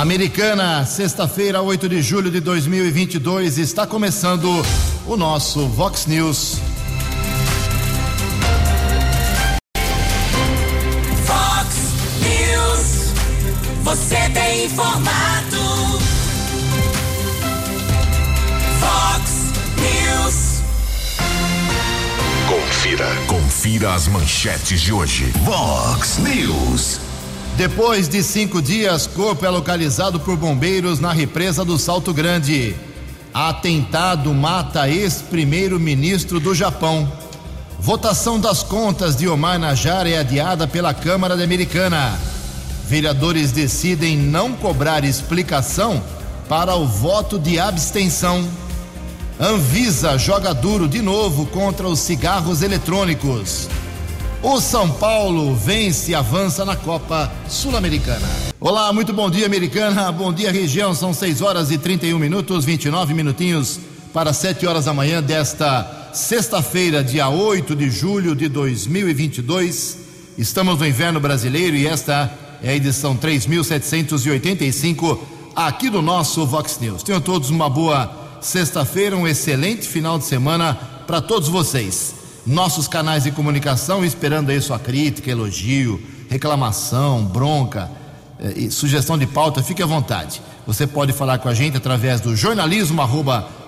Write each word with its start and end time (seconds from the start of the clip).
Americana, 0.00 0.86
sexta-feira, 0.86 1.60
8 1.60 1.86
de 1.86 2.00
julho 2.00 2.30
de 2.30 2.40
2022, 2.40 3.58
está 3.58 3.86
começando 3.86 4.48
o 5.06 5.14
nosso 5.14 5.68
Vox 5.68 6.06
News. 6.06 6.56
Vox 11.26 11.76
News, 12.22 13.12
você 13.82 14.30
tem 14.30 14.64
informado. 14.64 15.98
Vox 18.80 19.52
News. 19.76 20.62
Confira, 22.48 23.06
confira 23.26 23.92
as 23.92 24.08
manchetes 24.08 24.80
de 24.80 24.94
hoje. 24.94 25.30
Vox 25.44 26.16
News. 26.16 27.09
Depois 27.56 28.08
de 28.08 28.22
cinco 28.22 28.62
dias, 28.62 29.06
corpo 29.06 29.44
é 29.44 29.50
localizado 29.50 30.18
por 30.20 30.36
bombeiros 30.36 30.98
na 30.98 31.12
represa 31.12 31.64
do 31.64 31.78
Salto 31.78 32.14
Grande. 32.14 32.74
Atentado 33.32 34.32
mata 34.32 34.88
ex-primeiro-ministro 34.88 36.40
do 36.40 36.54
Japão. 36.54 37.10
Votação 37.78 38.40
das 38.40 38.62
contas 38.62 39.14
de 39.14 39.28
Omar 39.28 39.58
Najar 39.58 40.06
é 40.06 40.18
adiada 40.18 40.66
pela 40.66 40.92
Câmara 40.92 41.34
Americana. 41.34 42.18
Vereadores 42.88 43.52
decidem 43.52 44.16
não 44.16 44.52
cobrar 44.52 45.04
explicação 45.04 46.02
para 46.48 46.74
o 46.74 46.86
voto 46.86 47.38
de 47.38 47.60
abstenção. 47.60 48.48
Anvisa 49.38 50.18
joga 50.18 50.52
duro 50.52 50.88
de 50.88 51.00
novo 51.00 51.46
contra 51.46 51.88
os 51.88 52.00
cigarros 52.00 52.62
eletrônicos. 52.62 53.68
O 54.42 54.58
São 54.58 54.90
Paulo 54.90 55.54
vence 55.54 56.12
e 56.12 56.14
avança 56.14 56.64
na 56.64 56.74
Copa 56.74 57.30
Sul-Americana. 57.46 58.26
Olá, 58.58 58.90
muito 58.90 59.12
bom 59.12 59.30
dia, 59.30 59.44
Americana. 59.44 60.10
Bom 60.10 60.32
dia, 60.32 60.50
região. 60.50 60.94
São 60.94 61.12
6 61.12 61.42
horas 61.42 61.70
e 61.70 61.76
31 61.76 62.18
minutos, 62.18 62.64
29 62.64 63.12
minutinhos 63.12 63.78
para 64.14 64.32
7 64.32 64.66
horas 64.66 64.86
da 64.86 64.94
manhã 64.94 65.22
desta 65.22 66.10
sexta-feira, 66.14 67.04
dia 67.04 67.28
8 67.28 67.76
de 67.76 67.90
julho 67.90 68.34
de 68.34 68.48
2022. 68.48 69.98
Estamos 70.38 70.78
no 70.78 70.86
inverno 70.86 71.20
brasileiro 71.20 71.76
e 71.76 71.86
esta 71.86 72.32
é 72.62 72.70
a 72.70 72.74
edição 72.74 73.14
3785 73.14 75.22
aqui 75.54 75.90
do 75.90 76.00
nosso 76.00 76.46
Vox 76.46 76.78
News. 76.80 77.02
Tenham 77.02 77.20
todos 77.20 77.50
uma 77.50 77.68
boa 77.68 78.38
sexta-feira, 78.40 79.14
um 79.14 79.28
excelente 79.28 79.86
final 79.86 80.18
de 80.18 80.24
semana 80.24 80.72
para 81.06 81.20
todos 81.20 81.46
vocês 81.46 82.19
nossos 82.46 82.88
canais 82.88 83.24
de 83.24 83.30
comunicação, 83.30 84.04
esperando 84.04 84.50
aí 84.50 84.60
sua 84.60 84.78
crítica, 84.78 85.30
elogio, 85.30 86.00
reclamação, 86.28 87.24
bronca, 87.24 87.90
eh, 88.38 88.70
sugestão 88.70 89.18
de 89.18 89.26
pauta, 89.26 89.62
fique 89.62 89.82
à 89.82 89.86
vontade. 89.86 90.40
Você 90.66 90.86
pode 90.86 91.12
falar 91.12 91.38
com 91.38 91.48
a 91.48 91.54
gente 91.54 91.76
através 91.76 92.20
do 92.20 92.36
jornalismo 92.36 93.02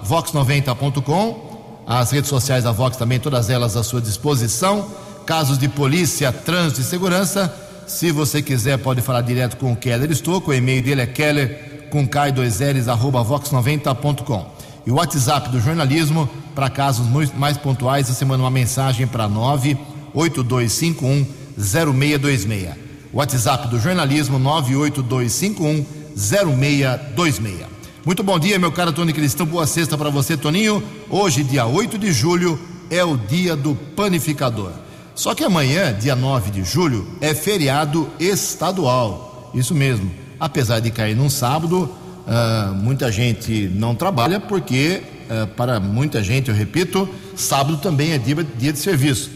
vox90.com, 0.05 1.53
as 1.87 2.11
redes 2.11 2.31
sociais 2.31 2.65
da 2.65 2.73
Vox 2.73 2.97
também, 2.97 3.19
todas 3.19 3.51
elas 3.51 3.77
à 3.77 3.83
sua 3.83 4.01
disposição. 4.01 4.87
Casos 5.27 5.59
de 5.59 5.69
polícia, 5.69 6.33
trânsito 6.33 6.81
e 6.81 6.85
segurança. 6.85 7.53
Se 7.87 8.11
você 8.11 8.41
quiser, 8.41 8.79
pode 8.79 9.01
falar 9.03 9.21
direto 9.23 9.57
com 9.57 9.73
o 9.73 9.77
Keller 9.77 10.11
Estouco. 10.11 10.51
O 10.51 10.55
e-mail 10.55 10.83
dele 10.83 11.03
é 11.03 11.07
keller 11.07 11.89
com 11.91 12.07
k2ls 12.09 12.89
arroba 12.89 13.25
vox90.com. 13.25 14.47
E 14.87 14.91
o 14.91 14.95
WhatsApp 14.95 15.49
do 15.51 15.61
jornalismo, 15.61 16.29
para 16.55 16.69
casos 16.69 17.07
mais 17.37 17.57
pontuais, 17.57 18.09
você 18.09 18.25
manda 18.25 18.43
uma 18.43 18.51
mensagem 18.51 19.07
para 19.07 19.29
98251 19.29 21.27
0626. 21.57 22.75
WhatsApp 23.13 23.69
do 23.69 23.79
jornalismo 23.79 24.39
98251 24.39 25.87
0626. 26.17 27.67
Muito 28.05 28.25
bom 28.25 28.39
dia, 28.39 28.59
meu 28.59 28.73
caro 28.73 28.93
Tony 28.93 29.13
Cristão. 29.13 29.47
Boa 29.47 29.67
sexta 29.67 29.97
para 29.97 30.11
você, 30.11 30.37
Toninho. 30.37 30.83
Hoje, 31.09 31.45
dia 31.45 31.65
8 31.65 31.97
de 31.97 32.13
julho, 32.13 32.59
é 32.91 33.05
o 33.05 33.17
dia 33.17 33.55
do 33.55 33.77
panificador. 33.77 34.73
Só 35.15 35.35
que 35.35 35.45
amanhã, 35.45 35.93
dia 35.95 36.17
9 36.17 36.51
de 36.51 36.65
julho, 36.65 37.07
é 37.21 37.33
feriado 37.35 38.09
estadual. 38.19 39.53
Isso 39.55 39.75
mesmo. 39.75 40.11
Apesar 40.41 40.81
de 40.81 40.91
cair 40.91 41.15
num 41.15 41.31
sábado, 41.31 41.89
Uh, 42.27 42.75
muita 42.75 43.11
gente 43.11 43.69
não 43.75 43.95
trabalha 43.95 44.39
porque, 44.39 45.03
uh, 45.29 45.47
para 45.49 45.81
muita 45.81 46.23
gente, 46.23 46.49
eu 46.49 46.55
repito, 46.55 47.09
sábado 47.35 47.79
também 47.79 48.13
é 48.13 48.19
dia, 48.19 48.47
dia 48.57 48.73
de 48.73 48.79
serviço. 48.79 49.31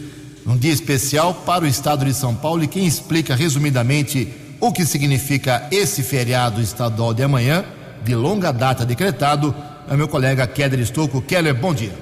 Um 0.45 0.57
dia 0.57 0.71
especial 0.71 1.33
para 1.33 1.65
o 1.65 1.67
estado 1.67 2.05
de 2.05 2.13
São 2.13 2.33
Paulo 2.33 2.63
e 2.63 2.67
quem 2.67 2.85
explica 2.85 3.35
resumidamente 3.35 4.27
o 4.59 4.71
que 4.71 4.85
significa 4.85 5.67
esse 5.69 6.01
feriado 6.01 6.61
estadual 6.61 7.13
de 7.13 7.21
amanhã, 7.21 7.65
de 8.03 8.15
longa 8.15 8.51
data 8.51 8.85
decretado, 8.85 9.53
é 9.89 9.95
meu 9.95 10.07
colega 10.07 10.47
Keller 10.47 10.79
Estouco. 10.79 11.21
Keller, 11.21 11.53
bom 11.53 11.73
dia. 11.73 11.93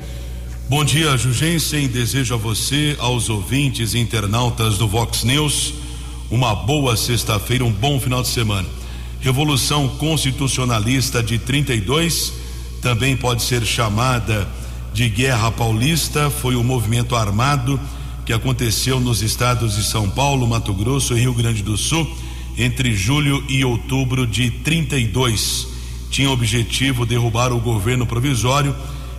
Bom 0.68 0.84
dia, 0.84 1.18
Jugensen. 1.18 1.88
Desejo 1.88 2.34
a 2.36 2.38
você, 2.38 2.96
aos 3.00 3.30
ouvintes 3.30 3.94
e 3.94 4.00
internautas 4.00 4.78
do 4.78 4.88
Vox 4.88 5.24
News, 5.24 5.74
uma 6.32 6.56
boa 6.56 6.96
sexta-feira, 6.98 7.64
um 7.64 7.72
bom 7.72 8.00
final 8.00 8.22
de 8.22 8.30
semana. 8.30 8.68
Revolução 9.26 9.88
Constitucionalista 9.88 11.24
de 11.24 11.40
32, 11.40 12.32
também 12.80 13.18
pode 13.18 13.42
ser 13.42 13.66
chamada 13.66 14.48
de 14.94 15.10
Guerra 15.10 15.52
Paulista, 15.52 16.30
foi 16.30 16.56
o 16.56 16.64
movimento 16.64 17.16
armado 17.16 17.80
que 18.24 18.32
aconteceu 18.32 19.00
nos 19.00 19.24
estados 19.24 19.78
de 19.78 19.84
São 19.84 20.08
Paulo, 20.08 20.48
Mato 20.48 20.72
Grosso 20.76 21.18
e 21.18 21.22
Rio 21.22 21.34
Grande 21.34 21.64
do 21.64 21.76
Sul 21.76 22.08
entre 22.56 22.94
julho 22.94 23.44
e 23.50 23.66
outubro 23.66 24.28
de 24.28 24.52
32. 24.52 25.70
Tinha 26.12 26.30
objetivo 26.30 27.04
derrubar 27.04 27.52
o 27.52 27.60
governo 27.60 28.06
provisório 28.06 28.76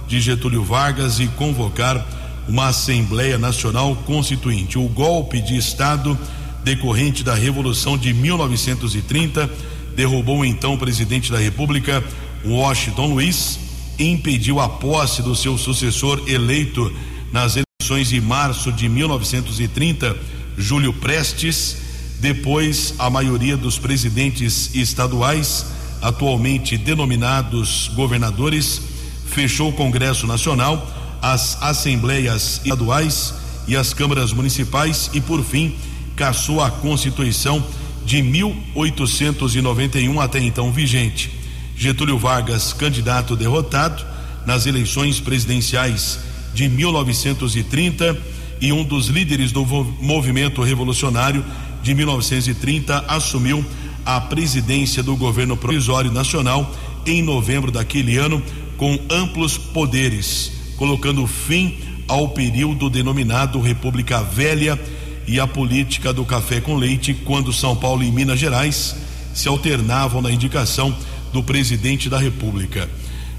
de 0.07 0.21
Getúlio 0.21 0.63
Vargas 0.63 1.19
e 1.19 1.27
convocar 1.27 2.07
uma 2.49 2.69
Assembleia 2.69 3.39
Nacional 3.39 3.97
Constituinte. 4.07 4.79
O 4.79 4.87
golpe 4.87 5.41
de 5.41 5.57
Estado 5.57 6.17
decorrente 6.63 7.25
da 7.25 7.35
Revolução 7.35 7.99
de 7.99 8.15
1930 8.15 9.76
derrubou 9.97 10.45
então 10.45 10.75
o 10.75 10.79
presidente 10.79 11.33
da 11.33 11.39
República, 11.39 12.05
Washington 12.45 13.15
Luiz, 13.15 13.59
e 13.99 14.05
impediu 14.05 14.61
a 14.61 14.69
posse 14.69 15.23
do 15.23 15.35
seu 15.35 15.57
sucessor 15.57 16.23
eleito 16.27 16.95
nas 17.33 17.57
eleições 17.57 18.11
de 18.11 18.21
março 18.21 18.71
de 18.71 18.91
1930, 18.91 20.15
Júlio 20.59 20.93
Prestes. 20.93 21.79
Depois, 22.21 22.95
a 22.99 23.09
maioria 23.09 23.57
dos 23.57 23.79
presidentes 23.79 24.75
estaduais, 24.75 25.65
atualmente 26.03 26.77
denominados 26.77 27.91
governadores, 27.95 28.83
fechou 29.27 29.71
o 29.71 29.73
Congresso 29.73 30.27
Nacional, 30.27 30.91
as 31.23 31.61
assembleias 31.63 32.61
estaduais 32.65 33.35
e 33.67 33.75
as 33.75 33.95
câmaras 33.95 34.33
municipais 34.33 35.11
e, 35.15 35.23
por 35.23 35.43
fim, 35.43 35.75
caçou 36.15 36.61
a 36.61 36.71
Constituição 36.71 37.65
de 38.07 38.23
1891 38.23 40.21
até 40.21 40.39
então 40.39 40.71
vigente. 40.71 41.29
Getúlio 41.77 42.17
Vargas, 42.17 42.73
candidato 42.73 43.35
derrotado 43.35 44.07
nas 44.47 44.65
eleições 44.65 45.19
presidenciais 45.19 46.21
de 46.55 46.69
1930 46.69 48.17
e 48.61 48.73
um 48.73 48.85
dos 48.85 49.09
líderes 49.09 49.51
do 49.51 49.65
movimento 49.65 50.63
revolucionário 50.63 51.45
de 51.83 51.95
1930, 51.95 53.05
assumiu 53.09 53.65
a 54.05 54.21
presidência 54.21 55.03
do 55.03 55.17
governo 55.17 55.57
provisório 55.57 56.13
nacional 56.13 56.73
em 57.05 57.23
novembro 57.23 57.73
daquele 57.73 58.17
ano, 58.17 58.41
com 58.77 58.97
amplos 59.11 59.59
poderes, 59.59 60.53
colocando 60.77 61.27
fim 61.27 61.77
ao 62.07 62.29
período 62.29 62.89
denominado 62.89 63.61
República 63.61 64.23
Velha 64.23 64.79
e 65.27 65.41
a 65.41 65.47
política 65.47 66.13
do 66.13 66.25
café 66.25 66.61
com 66.61 66.77
leite, 66.77 67.13
quando 67.13 67.53
São 67.53 67.75
Paulo 67.75 68.03
e 68.03 68.11
Minas 68.11 68.39
Gerais 68.39 68.95
se 69.35 69.49
alternavam 69.49 70.23
na 70.23 70.31
indicação 70.31 70.97
do 71.33 71.43
presidente 71.43 72.09
da 72.09 72.19
República. 72.19 72.89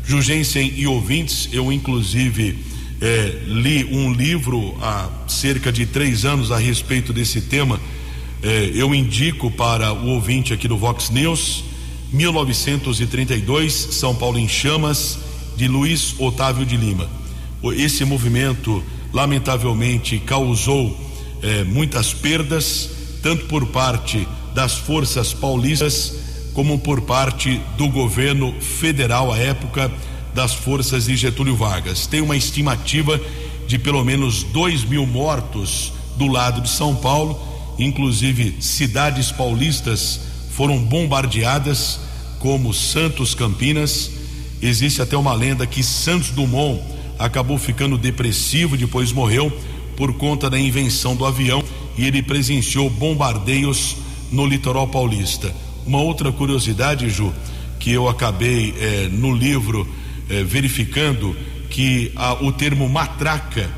Jugensen 0.04 0.74
e 0.76 0.86
ouvintes, 0.86 1.50
eu 1.52 1.72
inclusive 1.72 2.58
eh, 3.02 3.42
li 3.46 3.86
um 3.86 4.14
livro 4.14 4.78
há 4.82 5.10
cerca 5.28 5.72
de 5.72 5.86
três 5.86 6.26
anos 6.26 6.52
a 6.52 6.58
respeito 6.58 7.12
desse 7.12 7.42
tema. 7.42 7.80
Eh, 8.44 8.72
eu 8.76 8.94
indico 8.94 9.50
para 9.50 9.94
o 9.94 10.10
ouvinte 10.10 10.54
aqui 10.54 10.68
do 10.68 10.78
Vox 10.78 11.10
News, 11.10 11.64
1932, 12.12 13.74
São 13.74 14.16
Paulo 14.16 14.38
em 14.38 14.48
Chamas, 14.48 15.20
de 15.56 15.68
Luiz 15.68 16.16
Otávio 16.20 16.66
de 16.66 16.78
Lima. 16.78 17.10
Esse 17.76 18.06
movimento, 18.06 18.84
lamentavelmente, 19.12 20.20
causou 20.20 21.07
eh, 21.42 21.64
muitas 21.64 22.14
perdas, 22.14 22.90
tanto 23.22 23.46
por 23.46 23.68
parte 23.68 24.28
das 24.54 24.74
forças 24.76 25.34
paulistas, 25.34 26.14
como 26.54 26.80
por 26.80 27.02
parte 27.02 27.62
do 27.78 27.88
governo 27.90 28.54
federal 28.60 29.32
à 29.32 29.38
época, 29.38 29.92
das 30.34 30.54
forças 30.54 31.06
de 31.06 31.16
Getúlio 31.16 31.56
Vargas. 31.56 32.08
Tem 32.08 32.22
uma 32.22 32.36
estimativa 32.36 33.20
de 33.68 33.78
pelo 33.78 34.04
menos 34.04 34.44
dois 34.44 34.84
mil 34.84 35.06
mortos 35.06 35.94
do 36.16 36.28
lado 36.28 36.62
de 36.62 36.70
São 36.70 36.96
Paulo, 36.96 37.40
inclusive 37.78 38.56
cidades 38.60 39.32
paulistas 39.32 40.20
foram 40.52 40.80
bombardeadas 40.80 42.00
como 42.40 42.74
Santos 42.74 43.36
Campinas. 43.36 44.10
Existe 44.60 45.02
até 45.02 45.16
uma 45.16 45.34
lenda 45.36 45.68
que 45.68 45.84
Santos 45.84 46.32
Dumont 46.32 46.82
acabou 47.20 47.60
ficando 47.60 47.98
depressivo, 47.98 48.76
depois 48.76 49.12
morreu 49.12 49.56
por 49.98 50.14
conta 50.14 50.50
da 50.50 50.58
invenção 50.58 51.16
do 51.16 51.26
avião 51.26 51.62
e 51.98 52.06
ele 52.06 52.22
presenciou 52.22 52.90
bombardeios 52.90 53.98
no 54.32 54.46
litoral 54.46 54.88
paulista. 54.88 55.54
Uma 55.86 56.00
outra 56.00 56.32
curiosidade, 56.32 57.10
Ju, 57.10 57.34
que 57.80 57.92
eu 57.92 58.08
acabei 58.08 58.74
eh, 58.78 59.10
no 59.12 59.36
livro 59.36 59.86
eh, 60.30 60.44
verificando 60.44 61.36
que 61.70 62.14
o 62.42 62.52
termo 62.52 62.88
matraca 62.88 63.70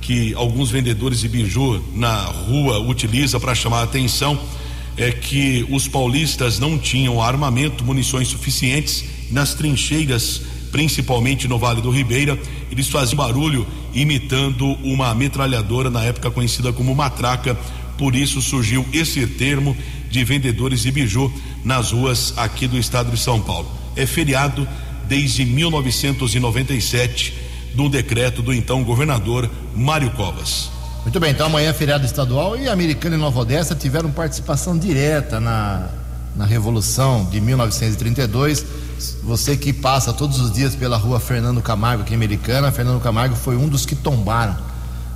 que 0.00 0.32
alguns 0.34 0.70
vendedores 0.70 1.20
de 1.20 1.28
biju 1.28 1.84
na 1.94 2.22
rua 2.24 2.78
utilizam 2.78 3.38
para 3.38 3.54
chamar 3.54 3.80
a 3.80 3.82
atenção 3.82 4.40
é 4.96 5.12
que 5.12 5.66
os 5.70 5.86
paulistas 5.86 6.58
não 6.58 6.78
tinham 6.78 7.22
armamento, 7.22 7.84
munições 7.84 8.28
suficientes 8.28 9.04
nas 9.30 9.54
trincheiras, 9.54 10.42
principalmente 10.70 11.48
no 11.48 11.58
Vale 11.58 11.80
do 11.80 11.90
Ribeira, 11.90 12.38
eles 12.70 12.88
faziam 12.88 13.16
barulho 13.16 13.66
imitando 13.94 14.66
uma 14.82 15.14
metralhadora 15.14 15.90
na 15.90 16.02
época 16.02 16.30
conhecida 16.30 16.72
como 16.72 16.94
matraca. 16.94 17.56
Por 17.96 18.14
isso 18.14 18.40
surgiu 18.40 18.86
esse 18.92 19.26
termo 19.26 19.76
de 20.10 20.24
vendedores 20.24 20.82
de 20.82 20.90
biju 20.90 21.32
nas 21.64 21.92
ruas 21.92 22.32
aqui 22.36 22.66
do 22.66 22.78
estado 22.78 23.10
de 23.10 23.18
São 23.18 23.40
Paulo. 23.40 23.68
É 23.96 24.06
feriado 24.06 24.66
desde 25.08 25.44
1997, 25.44 27.34
de 27.74 27.88
decreto 27.88 28.42
do 28.42 28.52
então 28.52 28.84
governador 28.84 29.50
Mário 29.74 30.10
Covas. 30.10 30.70
Muito 31.02 31.18
bem, 31.20 31.30
então 31.30 31.46
amanhã 31.46 31.70
é 31.70 31.72
feriado 31.72 32.04
estadual 32.04 32.56
e 32.56 32.68
Americana 32.68 33.16
e 33.16 33.18
Nova 33.18 33.40
Odessa 33.40 33.74
tiveram 33.74 34.10
participação 34.10 34.76
direta 34.76 35.40
na, 35.40 35.88
na 36.36 36.44
Revolução 36.44 37.24
de 37.30 37.40
1932. 37.40 38.87
Você 39.22 39.56
que 39.56 39.72
passa 39.72 40.12
todos 40.12 40.40
os 40.40 40.52
dias 40.52 40.74
pela 40.74 40.96
rua 40.96 41.20
Fernando 41.20 41.62
Camargo, 41.62 42.02
aqui 42.02 42.12
em 42.12 42.16
Americana, 42.16 42.72
Fernando 42.72 43.00
Camargo 43.00 43.36
foi 43.36 43.56
um 43.56 43.68
dos 43.68 43.86
que 43.86 43.94
tombaram, 43.94 44.56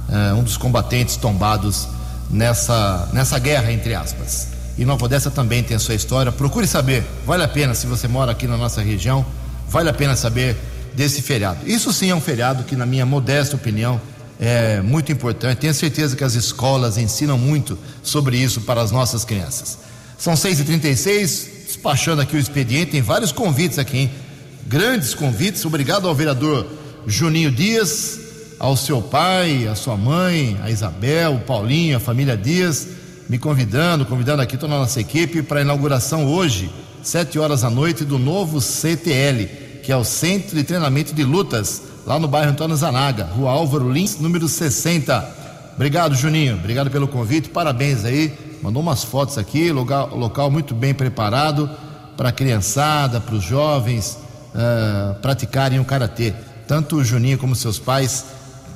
uh, 0.08 0.36
um 0.36 0.42
dos 0.42 0.56
combatentes 0.56 1.16
tombados 1.16 1.88
nessa, 2.30 3.08
nessa 3.12 3.38
guerra, 3.38 3.72
entre 3.72 3.94
aspas. 3.94 4.48
E 4.78 4.84
Nova 4.84 5.04
Odessa 5.04 5.30
também 5.30 5.62
tem 5.62 5.76
a 5.76 5.80
sua 5.80 5.94
história. 5.94 6.32
Procure 6.32 6.66
saber, 6.66 7.04
vale 7.26 7.42
a 7.42 7.48
pena 7.48 7.74
se 7.74 7.86
você 7.86 8.08
mora 8.08 8.32
aqui 8.32 8.46
na 8.46 8.56
nossa 8.56 8.80
região, 8.80 9.24
vale 9.68 9.88
a 9.90 9.92
pena 9.92 10.16
saber 10.16 10.56
desse 10.94 11.22
feriado. 11.22 11.60
Isso 11.66 11.92
sim 11.92 12.10
é 12.10 12.14
um 12.14 12.20
feriado 12.20 12.64
que, 12.64 12.76
na 12.76 12.86
minha 12.86 13.04
modesta 13.04 13.56
opinião, 13.56 14.00
é 14.40 14.80
muito 14.80 15.12
importante. 15.12 15.58
Tenho 15.58 15.74
certeza 15.74 16.16
que 16.16 16.24
as 16.24 16.34
escolas 16.34 16.98
ensinam 16.98 17.38
muito 17.38 17.78
sobre 18.02 18.36
isso 18.36 18.62
para 18.62 18.80
as 18.80 18.90
nossas 18.90 19.24
crianças. 19.24 19.78
São 20.18 20.34
6h36, 20.34 21.51
despachando 21.82 22.22
aqui 22.22 22.36
o 22.36 22.38
expediente, 22.38 22.92
tem 22.92 23.02
vários 23.02 23.32
convites 23.32 23.76
aqui, 23.76 23.98
hein? 23.98 24.10
Grandes 24.68 25.14
convites. 25.14 25.64
Obrigado 25.64 26.06
ao 26.06 26.14
vereador 26.14 26.64
Juninho 27.08 27.50
Dias, 27.50 28.20
ao 28.56 28.76
seu 28.76 29.02
pai, 29.02 29.66
à 29.66 29.74
sua 29.74 29.96
mãe, 29.96 30.56
a 30.62 30.70
Isabel, 30.70 31.34
o 31.34 31.40
Paulinho, 31.40 31.96
a 31.96 32.00
família 32.00 32.36
Dias 32.36 32.86
me 33.28 33.36
convidando, 33.36 34.06
convidando 34.06 34.42
aqui 34.42 34.56
toda 34.56 34.76
a 34.76 34.78
nossa 34.78 35.00
equipe 35.00 35.42
para 35.42 35.58
a 35.58 35.62
inauguração 35.62 36.24
hoje, 36.24 36.70
sete 37.02 37.36
horas 37.36 37.62
da 37.62 37.70
noite, 37.70 38.04
do 38.04 38.16
novo 38.16 38.60
CTL, 38.60 39.46
que 39.82 39.90
é 39.90 39.96
o 39.96 40.04
Centro 40.04 40.54
de 40.54 40.62
Treinamento 40.62 41.12
de 41.12 41.24
Lutas, 41.24 41.82
lá 42.06 42.16
no 42.16 42.28
bairro 42.28 42.52
Antônio 42.52 42.76
Zanaga, 42.76 43.24
Rua 43.24 43.50
Álvaro 43.50 43.90
Lins, 43.90 44.20
número 44.20 44.46
60. 44.46 45.72
Obrigado, 45.74 46.14
Juninho. 46.14 46.54
Obrigado 46.54 46.92
pelo 46.92 47.08
convite. 47.08 47.48
Parabéns 47.48 48.04
aí. 48.04 48.32
Mandou 48.62 48.80
umas 48.80 49.02
fotos 49.02 49.36
aqui, 49.38 49.72
local, 49.72 50.16
local 50.16 50.48
muito 50.48 50.72
bem 50.72 50.94
preparado 50.94 51.68
para 52.16 52.28
a 52.28 52.32
criançada, 52.32 53.20
para 53.20 53.34
os 53.34 53.42
jovens 53.42 54.16
uh, 54.54 55.14
praticarem 55.20 55.80
o 55.80 55.84
karatê. 55.84 56.32
Tanto 56.68 56.96
o 56.96 57.04
Juninho 57.04 57.38
como 57.38 57.56
seus 57.56 57.80
pais 57.80 58.24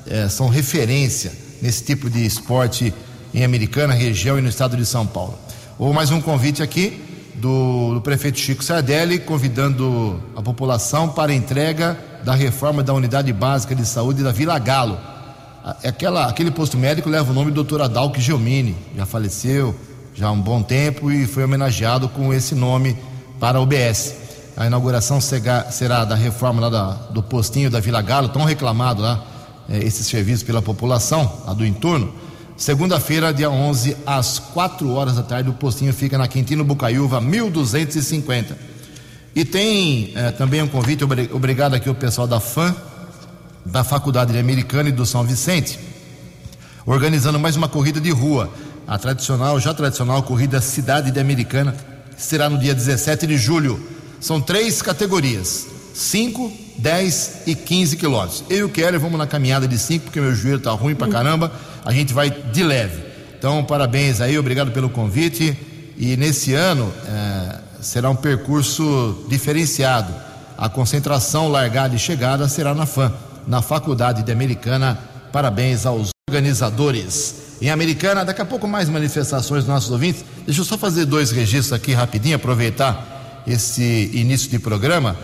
uh, 0.05 0.29
são 0.29 0.49
referência 0.49 1.31
nesse 1.61 1.85
tipo 1.85 2.09
de 2.09 2.25
esporte 2.25 2.93
em 3.33 3.45
Americana, 3.45 3.93
região 3.93 4.37
e 4.37 4.41
no 4.41 4.49
estado 4.49 4.75
de 4.75 4.85
São 4.85 5.07
Paulo. 5.07 5.39
Ou 5.79 5.93
mais 5.93 6.11
um 6.11 6.19
convite 6.19 6.61
aqui 6.61 7.01
do, 7.35 7.93
do, 7.93 8.01
prefeito 8.01 8.39
Chico 8.39 8.65
Sardelli, 8.65 9.19
convidando 9.19 10.21
a 10.35 10.41
população 10.41 11.07
para 11.07 11.31
a 11.31 11.35
entrega 11.35 11.97
da 12.25 12.35
reforma 12.35 12.83
da 12.83 12.93
unidade 12.93 13.31
básica 13.31 13.73
de 13.73 13.85
saúde 13.85 14.21
da 14.21 14.33
Vila 14.33 14.59
Galo. 14.59 14.97
Aquela, 15.83 16.27
aquele 16.27 16.51
posto 16.51 16.77
médico 16.77 17.09
leva 17.09 17.31
o 17.31 17.33
nome 17.33 17.51
do 17.51 17.55
doutor 17.55 17.81
Adalco 17.81 18.19
Gelmini, 18.19 18.75
já 18.95 19.05
faleceu 19.05 19.75
já 20.13 20.29
há 20.29 20.31
um 20.31 20.41
bom 20.41 20.63
tempo 20.63 21.11
e 21.11 21.27
foi 21.27 21.43
homenageado 21.43 22.09
com 22.09 22.33
esse 22.33 22.55
nome 22.55 22.97
para 23.39 23.59
a 23.59 23.61
UBS. 23.61 24.15
A 24.55 24.65
inauguração 24.65 25.19
será 25.21 26.05
da 26.05 26.15
reforma 26.15 26.71
da, 26.71 26.91
do 27.11 27.21
postinho 27.21 27.69
da 27.69 27.79
Vila 27.79 28.01
Galo, 28.01 28.29
tão 28.29 28.43
reclamado 28.43 29.03
lá, 29.03 29.23
é, 29.69 29.77
esse 29.77 30.03
serviço 30.03 30.43
pela 30.43 30.61
população, 30.61 31.31
lá 31.45 31.53
do 31.53 31.63
entorno 31.63 32.11
Segunda-feira, 32.57 33.31
dia 33.31 33.51
11, 33.51 33.95
às 34.03 34.39
4 34.39 34.91
horas 34.91 35.15
da 35.15 35.21
tarde, 35.21 35.47
o 35.47 35.53
postinho 35.53 35.93
fica 35.93 36.17
na 36.17 36.27
Quintino 36.27 36.63
Bucaiúva, 36.63 37.21
1250. 37.21 38.57
E 39.35 39.45
tem 39.45 40.11
é, 40.15 40.31
também 40.31 40.63
um 40.63 40.67
convite, 40.67 41.03
obrigado 41.31 41.75
aqui 41.75 41.87
ao 41.87 41.93
pessoal 41.93 42.25
da 42.25 42.39
FAM, 42.39 42.75
da 43.71 43.83
Faculdade 43.83 44.37
Americana 44.37 44.89
e 44.89 44.91
do 44.91 45.05
São 45.05 45.23
Vicente, 45.23 45.79
organizando 46.85 47.39
mais 47.39 47.55
uma 47.55 47.67
corrida 47.67 47.99
de 47.99 48.11
rua. 48.11 48.51
A 48.87 48.97
tradicional, 48.97 49.59
já 49.59 49.73
tradicional 49.73 50.23
corrida 50.23 50.61
Cidade 50.61 51.11
de 51.11 51.19
Americana, 51.19 51.75
será 52.17 52.49
no 52.49 52.57
dia 52.57 52.73
17 52.73 53.27
de 53.27 53.37
julho. 53.37 53.79
São 54.19 54.39
três 54.39 54.81
categorias: 54.81 55.67
5, 55.93 56.51
10 56.77 57.41
e 57.45 57.55
15 57.55 57.97
quilômetros. 57.97 58.43
Eu 58.49 58.59
e 58.59 58.63
o 58.63 58.69
Keller 58.69 58.99
vamos 58.99 59.17
na 59.17 59.27
caminhada 59.27 59.67
de 59.67 59.77
5, 59.77 60.05
porque 60.05 60.21
meu 60.21 60.33
joelho 60.33 60.59
tá 60.59 60.71
ruim 60.71 60.95
pra 60.95 61.07
caramba 61.07 61.51
a 61.87 61.93
gente 61.93 62.13
vai 62.13 62.29
de 62.29 62.63
leve. 62.63 63.01
Então, 63.39 63.63
parabéns 63.63 64.19
aí, 64.19 64.37
obrigado 64.37 64.71
pelo 64.71 64.89
convite. 64.89 65.57
E 65.97 66.17
nesse 66.17 66.53
ano 66.53 66.91
é, 67.07 67.59
será 67.79 68.09
um 68.09 68.15
percurso 68.15 69.25
diferenciado. 69.29 70.13
A 70.57 70.67
concentração, 70.67 71.47
largada 71.47 71.95
e 71.95 71.99
chegada 71.99 72.49
será 72.49 72.75
na 72.75 72.85
FAM, 72.85 73.13
na 73.47 73.61
Faculdade 73.61 74.23
de 74.23 74.31
Americana. 74.31 74.99
Parabéns 75.31 75.85
aos 75.85 76.09
organizadores. 76.29 77.57
Em 77.61 77.69
Americana, 77.69 78.25
daqui 78.25 78.41
a 78.41 78.45
pouco 78.45 78.67
mais 78.67 78.89
manifestações 78.89 79.63
dos 79.63 79.73
nossos 79.73 79.89
ouvintes. 79.89 80.23
Deixa 80.45 80.61
eu 80.61 80.65
só 80.65 80.77
fazer 80.77 81.05
dois 81.05 81.31
registros 81.31 81.73
aqui 81.73 81.93
rapidinho, 81.93 82.35
aproveitar 82.35 83.43
esse 83.47 84.11
início 84.13 84.49
de 84.49 84.59
programa, 84.59 85.15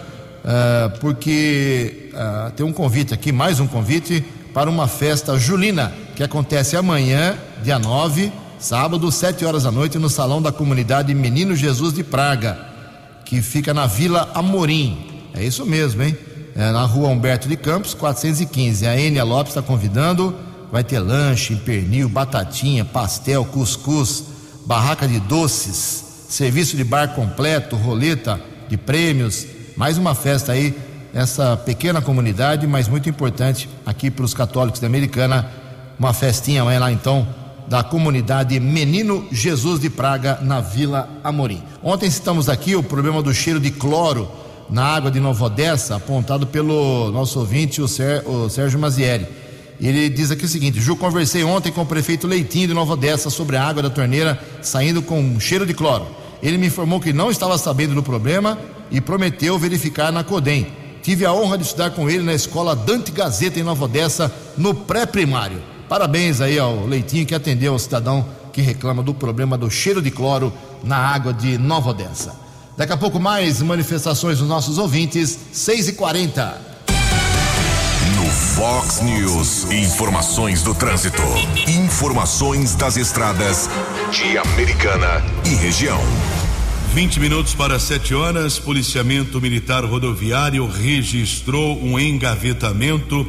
uh, 0.43 0.97
porque 0.99 2.09
uh, 2.13 2.51
tem 2.51 2.65
um 2.65 2.71
convite 2.71 3.13
aqui, 3.13 3.31
mais 3.31 3.59
um 3.59 3.67
convite 3.67 4.23
para 4.53 4.69
uma 4.69 4.87
festa 4.87 5.37
julina 5.37 5.91
que 6.15 6.23
acontece 6.23 6.77
amanhã, 6.77 7.37
dia 7.61 7.77
9, 7.77 8.31
sábado, 8.57 9.11
7 9.11 9.43
horas 9.43 9.63
da 9.63 9.71
noite, 9.71 9.99
no 9.99 10.09
salão 10.09 10.41
da 10.41 10.51
comunidade 10.51 11.13
Menino 11.13 11.55
Jesus 11.55 11.93
de 11.93 12.03
Praga, 12.03 12.57
que 13.25 13.41
fica 13.41 13.73
na 13.73 13.85
Vila 13.85 14.31
Amorim. 14.33 15.29
É 15.33 15.43
isso 15.43 15.65
mesmo, 15.65 16.01
hein? 16.01 16.15
É 16.55 16.71
na 16.71 16.85
rua 16.85 17.09
Humberto 17.09 17.47
de 17.47 17.57
Campos, 17.57 17.93
415. 17.93 18.85
A 18.85 18.99
Enia 18.99 19.23
Lopes 19.23 19.51
está 19.51 19.61
convidando. 19.61 20.35
Vai 20.71 20.83
ter 20.83 20.99
lanche, 20.99 21.55
pernil, 21.55 22.07
batatinha, 22.07 22.85
pastel, 22.85 23.45
cuscuz, 23.45 24.23
barraca 24.65 25.07
de 25.07 25.19
doces, 25.19 26.25
serviço 26.29 26.75
de 26.75 26.83
bar 26.83 27.09
completo, 27.15 27.75
roleta 27.75 28.39
de 28.67 28.77
prêmios. 28.77 29.45
Mais 29.75 29.97
uma 29.97 30.15
festa 30.15 30.51
aí 30.51 30.75
essa 31.13 31.55
pequena 31.55 32.01
comunidade, 32.01 32.65
mas 32.65 32.87
muito 32.87 33.07
importante 33.07 33.69
aqui 33.85 34.09
para 34.09 34.25
os 34.25 34.33
católicos 34.33 34.79
da 34.79 34.87
Americana, 34.87 35.47
uma 35.97 36.11
festinha 36.11 36.63
lá 36.63 36.91
então 36.91 37.27
da 37.67 37.83
comunidade 37.83 38.59
Menino 38.59 39.25
Jesus 39.31 39.79
de 39.79 39.89
Praga 39.89 40.39
na 40.41 40.59
Vila 40.59 41.07
Amorim. 41.23 41.63
Ontem 41.83 42.09
citamos 42.09 42.49
aqui 42.49 42.75
o 42.75 42.83
problema 42.83 43.21
do 43.21 43.33
cheiro 43.33 43.59
de 43.59 43.71
cloro 43.71 44.29
na 44.69 44.83
água 44.83 45.11
de 45.11 45.19
Nova 45.19 45.45
Odessa, 45.45 45.95
apontado 45.95 46.47
pelo 46.47 47.11
nosso 47.11 47.39
ouvinte, 47.39 47.81
o, 47.81 47.85
o 47.85 48.49
Sérgio 48.49 48.79
Mazieri. 48.79 49.27
Ele 49.79 50.09
diz 50.09 50.31
aqui 50.31 50.45
o 50.45 50.47
seguinte: 50.47 50.79
Ju, 50.79 50.95
conversei 50.95 51.43
ontem 51.43 51.71
com 51.71 51.81
o 51.81 51.85
prefeito 51.85 52.27
Leitinho 52.27 52.67
de 52.67 52.73
Nova 52.73 52.93
Odessa 52.93 53.29
sobre 53.29 53.57
a 53.57 53.63
água 53.63 53.83
da 53.83 53.89
torneira 53.89 54.41
saindo 54.61 55.01
com 55.01 55.39
cheiro 55.39 55.65
de 55.65 55.73
cloro. 55.73 56.05
Ele 56.41 56.57
me 56.57 56.67
informou 56.67 56.99
que 56.99 57.13
não 57.13 57.31
estava 57.31 57.57
sabendo 57.57 57.95
do 57.95 58.03
problema 58.03 58.57
e 58.91 59.01
prometeu 59.01 59.57
verificar 59.57 60.11
na 60.11 60.23
CODEM. 60.23 60.67
Tive 61.01 61.25
a 61.25 61.33
honra 61.33 61.57
de 61.57 61.65
estudar 61.65 61.91
com 61.91 62.09
ele 62.09 62.23
na 62.23 62.33
escola 62.33 62.75
Dante 62.75 63.11
Gazeta 63.11 63.59
em 63.59 63.63
Nova 63.63 63.85
Odessa, 63.85 64.33
no 64.57 64.73
pré-primário. 64.73 65.61
Parabéns 65.89 66.39
aí 66.39 66.57
ao 66.57 66.85
Leitinho 66.85 67.25
que 67.25 67.35
atendeu 67.35 67.73
ao 67.73 67.79
cidadão 67.79 68.25
que 68.53 68.61
reclama 68.61 69.03
do 69.03 69.13
problema 69.13 69.57
do 69.57 69.69
cheiro 69.69 70.01
de 70.01 70.11
cloro 70.11 70.53
na 70.83 70.97
água 70.97 71.33
de 71.33 71.57
Nova 71.57 71.89
Odessa. 71.89 72.42
Daqui 72.75 72.91
a 72.91 72.97
pouco 72.97 73.19
mais 73.19 73.61
manifestações 73.61 74.39
dos 74.39 74.47
nossos 74.47 74.79
ouvintes, 74.79 75.37
6 75.51 75.89
e 75.89 75.93
40 75.93 76.59
No 78.15 78.25
Fox 78.31 78.99
News, 79.01 79.71
informações 79.71 80.63
do 80.63 80.73
trânsito. 80.73 81.21
Informações 81.67 82.73
das 82.73 82.97
estradas 82.97 83.69
de 84.11 84.39
Americana 84.39 85.23
e 85.45 85.49
região. 85.49 85.99
20 86.95 87.19
minutos 87.19 87.53
para 87.53 87.79
7 87.79 88.15
horas, 88.15 88.57
policiamento 88.57 89.39
militar 89.39 89.85
rodoviário 89.85 90.67
registrou 90.67 91.79
um 91.79 91.99
engavetamento 91.99 93.27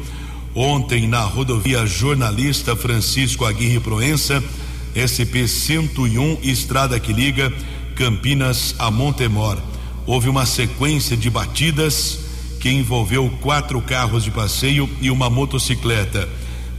ontem 0.55 1.07
na 1.07 1.21
rodovia 1.21 1.85
jornalista 1.85 2.75
Francisco 2.75 3.45
Aguirre 3.45 3.79
Proença, 3.79 4.43
SP 4.97 5.47
101, 5.47 6.39
estrada 6.41 6.99
que 6.99 7.13
liga 7.13 7.53
Campinas 7.95 8.75
a 8.77 8.91
Montemor. 8.91 9.57
Houve 10.05 10.29
uma 10.29 10.45
sequência 10.45 11.15
de 11.15 11.29
batidas 11.29 12.19
que 12.59 12.69
envolveu 12.69 13.29
quatro 13.41 13.81
carros 13.81 14.23
de 14.23 14.31
passeio 14.31 14.89
e 15.01 15.09
uma 15.09 15.29
motocicleta. 15.29 16.27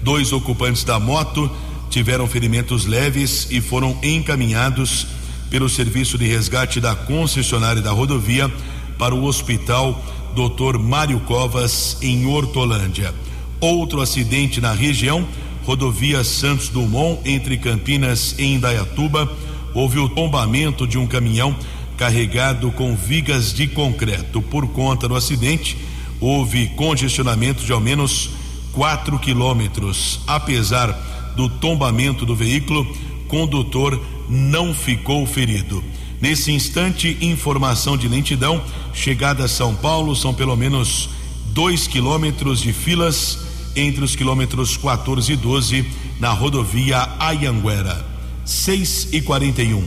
Dois 0.03 0.33
ocupantes 0.33 0.85
da 0.85 1.01
moto 1.01 1.51
tiveram 1.89 2.27
ferimentos 2.27 2.85
leves 2.85 3.49
e 3.51 3.61
foram 3.61 3.99
encaminhados 4.03 5.07
pelo 5.49 5.69
serviço 5.69 6.19
de 6.19 6.27
resgate 6.27 6.81
da 6.81 6.95
concessionária 6.95 7.81
da 7.81 7.93
rodovia 7.93 8.53
para 8.99 9.15
o 9.15 9.25
hospital 9.25 10.05
Dr. 10.35 10.79
Mário 10.79 11.21
Covas, 11.21 11.97
em 12.03 12.27
Hortolândia. 12.27 13.15
Outro 13.59 14.03
acidente 14.03 14.61
na 14.61 14.73
região, 14.73 15.27
rodovia 15.65 16.23
Santos 16.23 16.69
Dumont, 16.69 17.21
entre 17.25 17.57
Campinas 17.57 18.35
e 18.39 18.45
Indaiatuba, 18.45 19.33
houve 19.77 19.99
o 19.99 20.09
tombamento 20.09 20.87
de 20.87 20.97
um 20.97 21.07
caminhão 21.07 21.55
carregado 21.99 22.73
com 22.73 22.97
vigas 22.97 23.53
de 23.53 23.67
concreto. 23.67 24.41
Por 24.41 24.67
conta 24.69 25.07
do 25.07 25.15
acidente, 25.15 25.77
houve 26.19 26.69
congestionamento 26.69 27.63
de 27.63 27.73
ao 27.73 27.81
menos 27.81 28.31
4 28.73 29.19
quilômetros. 29.19 30.21
Apesar 30.27 30.93
do 31.37 31.51
tombamento 31.51 32.25
do 32.25 32.35
veículo, 32.35 32.87
condutor 33.29 34.03
não 34.31 34.73
ficou 34.73 35.27
ferido. 35.27 35.85
Nesse 36.23 36.51
instante, 36.53 37.19
informação 37.21 37.99
de 37.99 38.09
lentidão, 38.09 38.63
chegada 38.95 39.45
a 39.45 39.49
São 39.49 39.75
Paulo, 39.75 40.17
são 40.17 40.33
pelo 40.33 40.57
menos 40.57 41.11
dois 41.49 41.87
quilômetros 41.87 42.63
de 42.63 42.73
filas 42.73 43.41
entre 43.77 44.03
os 44.03 44.17
quilômetros 44.17 44.75
14 44.79 45.35
e 45.35 45.37
12 45.37 45.85
na 46.19 46.31
rodovia 46.31 47.11
Ayanguera. 47.19 48.16
6 48.47 49.09
e 49.11 49.21
41. 49.21 49.85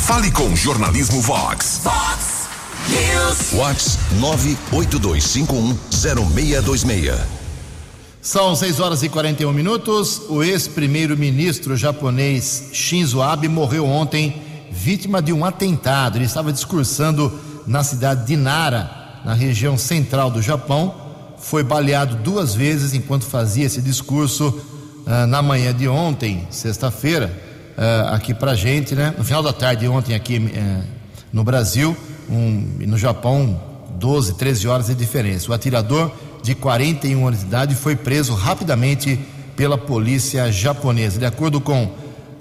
Fale 0.00 0.30
com 0.30 0.54
Jornalismo 0.54 1.22
Vox. 1.22 1.80
Vox 1.82 2.46
News. 2.90 3.52
Vox 3.52 3.98
982510626. 4.20 7.18
São 8.20 8.54
6 8.54 8.80
horas 8.80 9.02
e 9.02 9.08
41 9.08 9.50
minutos. 9.50 10.20
O 10.28 10.42
ex-primeiro-ministro 10.42 11.74
japonês 11.74 12.68
Shinzo 12.74 13.22
Abe 13.22 13.48
morreu 13.48 13.86
ontem, 13.86 14.42
vítima 14.70 15.22
de 15.22 15.32
um 15.32 15.42
atentado. 15.42 16.18
Ele 16.18 16.26
estava 16.26 16.52
discursando 16.52 17.32
na 17.66 17.82
cidade 17.82 18.26
de 18.26 18.36
Nara, 18.36 19.22
na 19.24 19.32
região 19.32 19.78
central 19.78 20.30
do 20.30 20.42
Japão. 20.42 20.94
Foi 21.38 21.62
baleado 21.62 22.16
duas 22.16 22.54
vezes 22.54 22.92
enquanto 22.92 23.24
fazia 23.24 23.64
esse 23.64 23.80
discurso 23.80 24.54
ah, 25.06 25.26
na 25.26 25.40
manhã 25.40 25.74
de 25.74 25.88
ontem, 25.88 26.46
sexta-feira, 26.50 27.43
ah, 27.76 28.14
aqui 28.14 28.32
pra 28.32 28.54
gente, 28.54 28.94
né? 28.94 29.14
No 29.16 29.24
final 29.24 29.42
da 29.42 29.52
tarde 29.52 29.88
ontem 29.88 30.14
aqui 30.14 30.52
eh, 30.54 30.82
no 31.32 31.42
Brasil, 31.42 31.96
um, 32.30 32.76
no 32.86 32.96
Japão, 32.96 33.60
12, 33.98 34.34
13 34.34 34.68
horas 34.68 34.86
de 34.86 34.94
diferença. 34.94 35.50
O 35.50 35.54
atirador 35.54 36.12
de 36.42 36.54
41 36.54 37.26
anos 37.26 37.40
de 37.40 37.46
idade 37.46 37.74
foi 37.74 37.96
preso 37.96 38.34
rapidamente 38.34 39.18
pela 39.56 39.76
polícia 39.76 40.50
japonesa. 40.52 41.18
De 41.18 41.26
acordo 41.26 41.60
com 41.60 41.90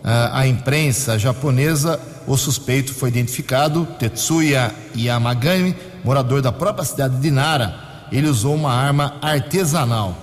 ah, 0.04 0.40
a 0.40 0.48
imprensa 0.48 1.18
japonesa, 1.18 2.00
o 2.28 2.38
suspeito 2.38 2.94
foi 2.94 3.10
identificado, 3.10 3.88
Tetsuya 3.98 4.72
Yamagami, 4.96 5.76
morador 6.04 6.42
da 6.42 6.52
própria 6.52 6.86
cidade 6.86 7.18
de 7.18 7.32
Nara. 7.32 8.08
Ele 8.12 8.28
usou 8.28 8.54
uma 8.54 8.72
arma 8.72 9.16
artesanal. 9.22 10.23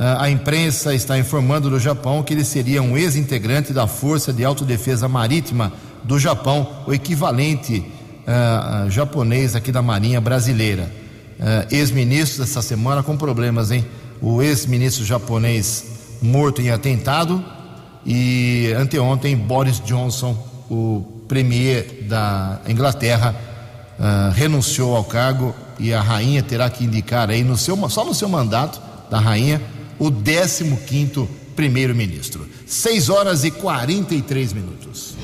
Ah, 0.00 0.22
a 0.22 0.30
imprensa 0.30 0.94
está 0.94 1.18
informando 1.18 1.68
do 1.68 1.80
Japão 1.80 2.22
que 2.22 2.32
ele 2.32 2.44
seria 2.44 2.80
um 2.80 2.96
ex-integrante 2.96 3.72
da 3.72 3.88
Força 3.88 4.32
de 4.32 4.44
Autodefesa 4.44 5.08
Marítima 5.08 5.72
do 6.04 6.20
Japão, 6.20 6.84
o 6.86 6.94
equivalente 6.94 7.84
ah, 8.24 8.86
japonês 8.88 9.56
aqui 9.56 9.72
da 9.72 9.82
Marinha 9.82 10.20
Brasileira. 10.20 10.88
Ah, 11.40 11.66
ex-ministros 11.68 12.48
essa 12.48 12.62
semana 12.62 13.02
com 13.02 13.16
problemas, 13.16 13.72
hein? 13.72 13.84
O 14.22 14.40
ex-ministro 14.40 15.04
japonês 15.04 15.84
morto 16.22 16.62
em 16.62 16.70
atentado 16.70 17.44
e 18.06 18.72
anteontem 18.78 19.36
Boris 19.36 19.80
Johnson, 19.84 20.38
o 20.70 21.24
premier 21.26 22.04
da 22.08 22.60
Inglaterra, 22.68 23.34
ah, 23.98 24.30
renunciou 24.32 24.94
ao 24.94 25.02
cargo 25.02 25.52
e 25.76 25.92
a 25.92 26.00
rainha 26.00 26.40
terá 26.40 26.70
que 26.70 26.84
indicar 26.84 27.30
aí 27.30 27.42
no 27.42 27.56
seu, 27.56 27.76
só 27.90 28.04
no 28.04 28.14
seu 28.14 28.28
mandato 28.28 28.80
da 29.10 29.18
rainha 29.18 29.60
o 29.98 30.10
15 30.10 30.76
quinto 30.86 31.28
primeiro-ministro. 31.56 32.46
6 32.66 33.08
horas 33.08 33.44
e 33.44 33.50
43 33.50 34.52
minutos. 34.52 35.16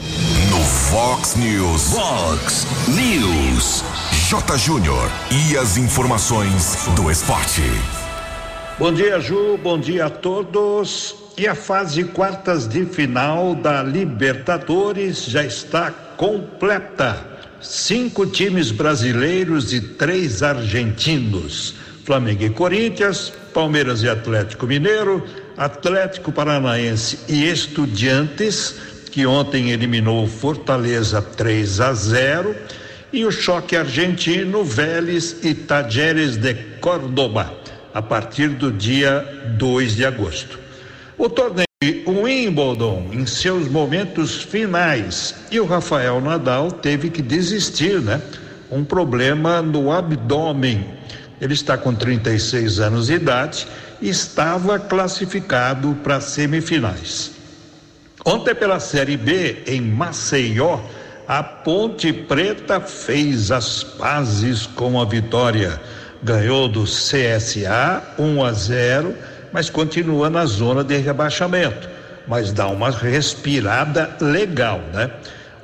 No 0.51 0.61
Fox 0.61 1.37
News. 1.37 1.93
Fox 1.93 2.67
News. 2.89 3.85
J. 4.29 4.59
Júnior. 4.59 5.11
E 5.31 5.57
as 5.57 5.77
informações 5.77 6.89
do 6.97 7.11
esporte. 7.11 7.63
Bom 8.79 8.93
dia, 8.93 9.21
Ju. 9.21 9.57
Bom 9.63 9.79
dia 9.79 10.07
a 10.07 10.11
todos. 10.11 11.15
E 11.37 11.47
a 11.47 11.55
fase 11.55 12.05
quartas 12.05 12.67
de 12.67 12.85
final 12.85 13.55
da 13.55 13.83
Libertadores 13.83 15.25
já 15.25 15.45
está 15.45 15.91
completa. 16.17 17.25
Cinco 17.61 18.27
times 18.27 18.71
brasileiros 18.71 19.73
e 19.73 19.81
três 19.81 20.43
argentinos: 20.43 21.75
Flamengo 22.05 22.45
e 22.45 22.51
Corinthians, 22.51 23.33
Palmeiras 23.55 24.03
e 24.03 24.09
Atlético 24.09 24.67
Mineiro, 24.67 25.25
Atlético 25.57 26.33
Paranaense 26.33 27.21
e 27.29 27.49
Estudiantes, 27.49 28.75
que 29.13 29.25
ontem 29.25 29.71
eliminou 29.71 30.27
Fortaleza 30.27 31.23
3 31.23 31.81
a 31.81 31.95
0, 31.95 32.55
e 33.13 33.25
o 33.25 33.31
choque 33.31 33.77
argentino 33.77 34.65
Vélez 34.65 35.37
e 35.45 35.55
Tajeres 35.55 36.37
de 36.37 36.53
Córdoba, 36.81 37.55
a 37.95 38.03
partir 38.03 38.49
do 38.49 38.73
dia 38.73 39.25
2 39.57 39.95
de 39.95 40.05
agosto. 40.05 40.59
O 41.17 41.29
torneio 41.29 41.65
Wimbledon 42.09 43.11
em 43.13 43.25
seus 43.25 43.69
momentos 43.69 44.43
finais 44.43 45.33
e 45.49 45.61
o 45.61 45.65
Rafael 45.65 46.21
Nadal 46.21 46.73
teve 46.73 47.09
que 47.09 47.23
desistir, 47.23 48.01
né? 48.01 48.21
Um 48.69 48.83
problema 48.83 49.63
no 49.63 49.93
abdômen. 49.93 50.85
Ele 51.41 51.55
está 51.55 51.77
com 51.77 51.95
36 51.95 52.81
anos 52.81 53.07
de 53.07 53.15
idade 53.15 53.67
e 54.01 54.09
estava 54.09 54.79
classificado 54.79 55.95
para 56.03 56.21
semifinais. 56.21 57.33
Ontem 58.25 58.55
pela 58.55 58.81
Série 58.81 59.17
B 59.17 59.63
em 59.67 59.81
Maceió, 59.81 60.81
a 61.27 61.43
Ponte 61.43 62.13
Preta 62.13 62.81
fez 62.81 63.51
as 63.51 63.83
pazes 63.83 64.67
com 64.67 65.01
a 65.01 65.05
vitória. 65.05 65.81
Ganhou 66.23 66.69
do 66.69 66.85
CSA 66.85 68.03
1 68.19 68.45
a 68.45 68.53
0, 68.53 69.15
mas 69.53 69.69
continua 69.69 70.31
na 70.31 70.47
zona 70.47 70.83
de 70.83 70.97
rebaixamento. 70.97 71.89
Mas 72.27 72.53
dá 72.53 72.67
uma 72.69 72.91
respirada 72.91 74.17
legal, 74.21 74.81
né? 74.93 75.11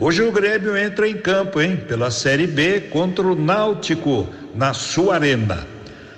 Hoje 0.03 0.23
o 0.23 0.33
Grêmio 0.33 0.79
entra 0.79 1.07
em 1.07 1.19
campo, 1.19 1.61
hein? 1.61 1.77
Pela 1.77 2.11
Série 2.11 2.47
B 2.47 2.81
contra 2.91 3.23
o 3.23 3.35
Náutico 3.35 4.27
na 4.55 4.73
sua 4.73 5.17
arena. 5.17 5.67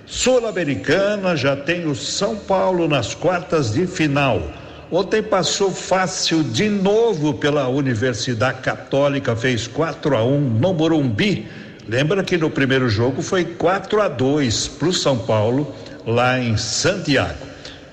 Sul-Americana 0.06 1.34
já 1.34 1.56
tem 1.56 1.88
o 1.88 1.94
São 1.96 2.36
Paulo 2.36 2.86
nas 2.86 3.12
quartas 3.12 3.72
de 3.72 3.84
final. 3.88 4.40
Ontem 4.88 5.20
passou 5.20 5.72
fácil 5.72 6.44
de 6.44 6.68
novo 6.68 7.34
pela 7.34 7.66
Universidade 7.66 8.60
Católica, 8.60 9.34
fez 9.34 9.66
4 9.66 10.16
a 10.16 10.24
1 10.24 10.38
no 10.38 10.72
Morumbi. 10.72 11.48
Lembra 11.88 12.22
que 12.22 12.38
no 12.38 12.50
primeiro 12.50 12.88
jogo 12.88 13.20
foi 13.20 13.44
4 13.44 14.00
a 14.00 14.06
2 14.06 14.68
para 14.68 14.88
o 14.88 14.92
São 14.92 15.18
Paulo, 15.18 15.74
lá 16.06 16.38
em 16.38 16.56
Santiago. 16.56 17.51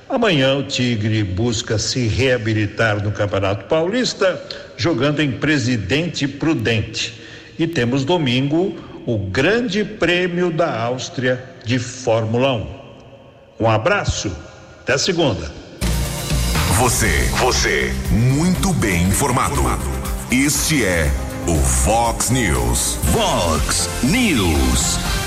Amanhã 0.10 0.56
o 0.56 0.64
Tigre 0.64 1.24
busca 1.24 1.78
se 1.78 2.08
reabilitar 2.08 3.04
no 3.04 3.12
Campeonato 3.12 3.66
Paulista, 3.66 4.44
jogando 4.76 5.22
em 5.22 5.34
Presidente 5.34 6.28
Prudente. 6.28 7.22
E 7.60 7.68
temos 7.68 8.04
domingo 8.04 8.76
o 9.06 9.20
Grande 9.20 9.86
Prêmio 9.86 10.50
da 10.50 10.82
Áustria 10.82 11.44
de 11.64 11.78
Fórmula 11.78 12.54
1. 12.54 12.68
Um 13.60 13.70
abraço, 13.70 14.36
até 14.82 14.98
segunda. 14.98 15.52
Você, 16.80 17.30
você, 17.38 17.94
muito 18.10 18.74
bem 18.74 19.04
informado. 19.04 19.62
Este 20.32 20.84
é 20.84 21.12
o 21.46 21.56
Fox 21.56 22.32
News. 22.32 22.98
Fox 23.14 23.88
News. 24.02 25.19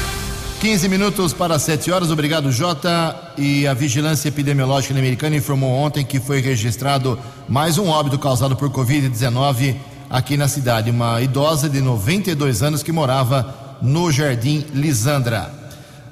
15 0.63 0.89
minutos 0.89 1.33
para 1.33 1.59
7 1.59 1.91
horas. 1.91 2.13
Obrigado, 2.13 2.53
Jota. 2.53 3.17
E 3.37 3.67
a 3.67 3.75
Vigilância 3.75 4.29
Epidemiológica 4.29 4.95
Americana 4.95 5.35
informou 5.35 5.73
ontem 5.73 6.05
que 6.05 6.21
foi 6.21 6.41
registrado 6.41 7.19
mais 7.49 7.79
um 7.79 7.89
óbito 7.89 8.17
causado 8.17 8.55
por 8.55 8.71
Covid-19 8.71 9.75
aqui 10.09 10.37
na 10.37 10.47
cidade, 10.47 10.89
uma 10.89 11.21
idosa 11.21 11.69
de 11.69 11.81
92 11.81 12.63
anos 12.63 12.81
que 12.81 12.93
morava 12.93 13.77
no 13.83 14.13
Jardim 14.13 14.65
Lisandra. 14.73 15.53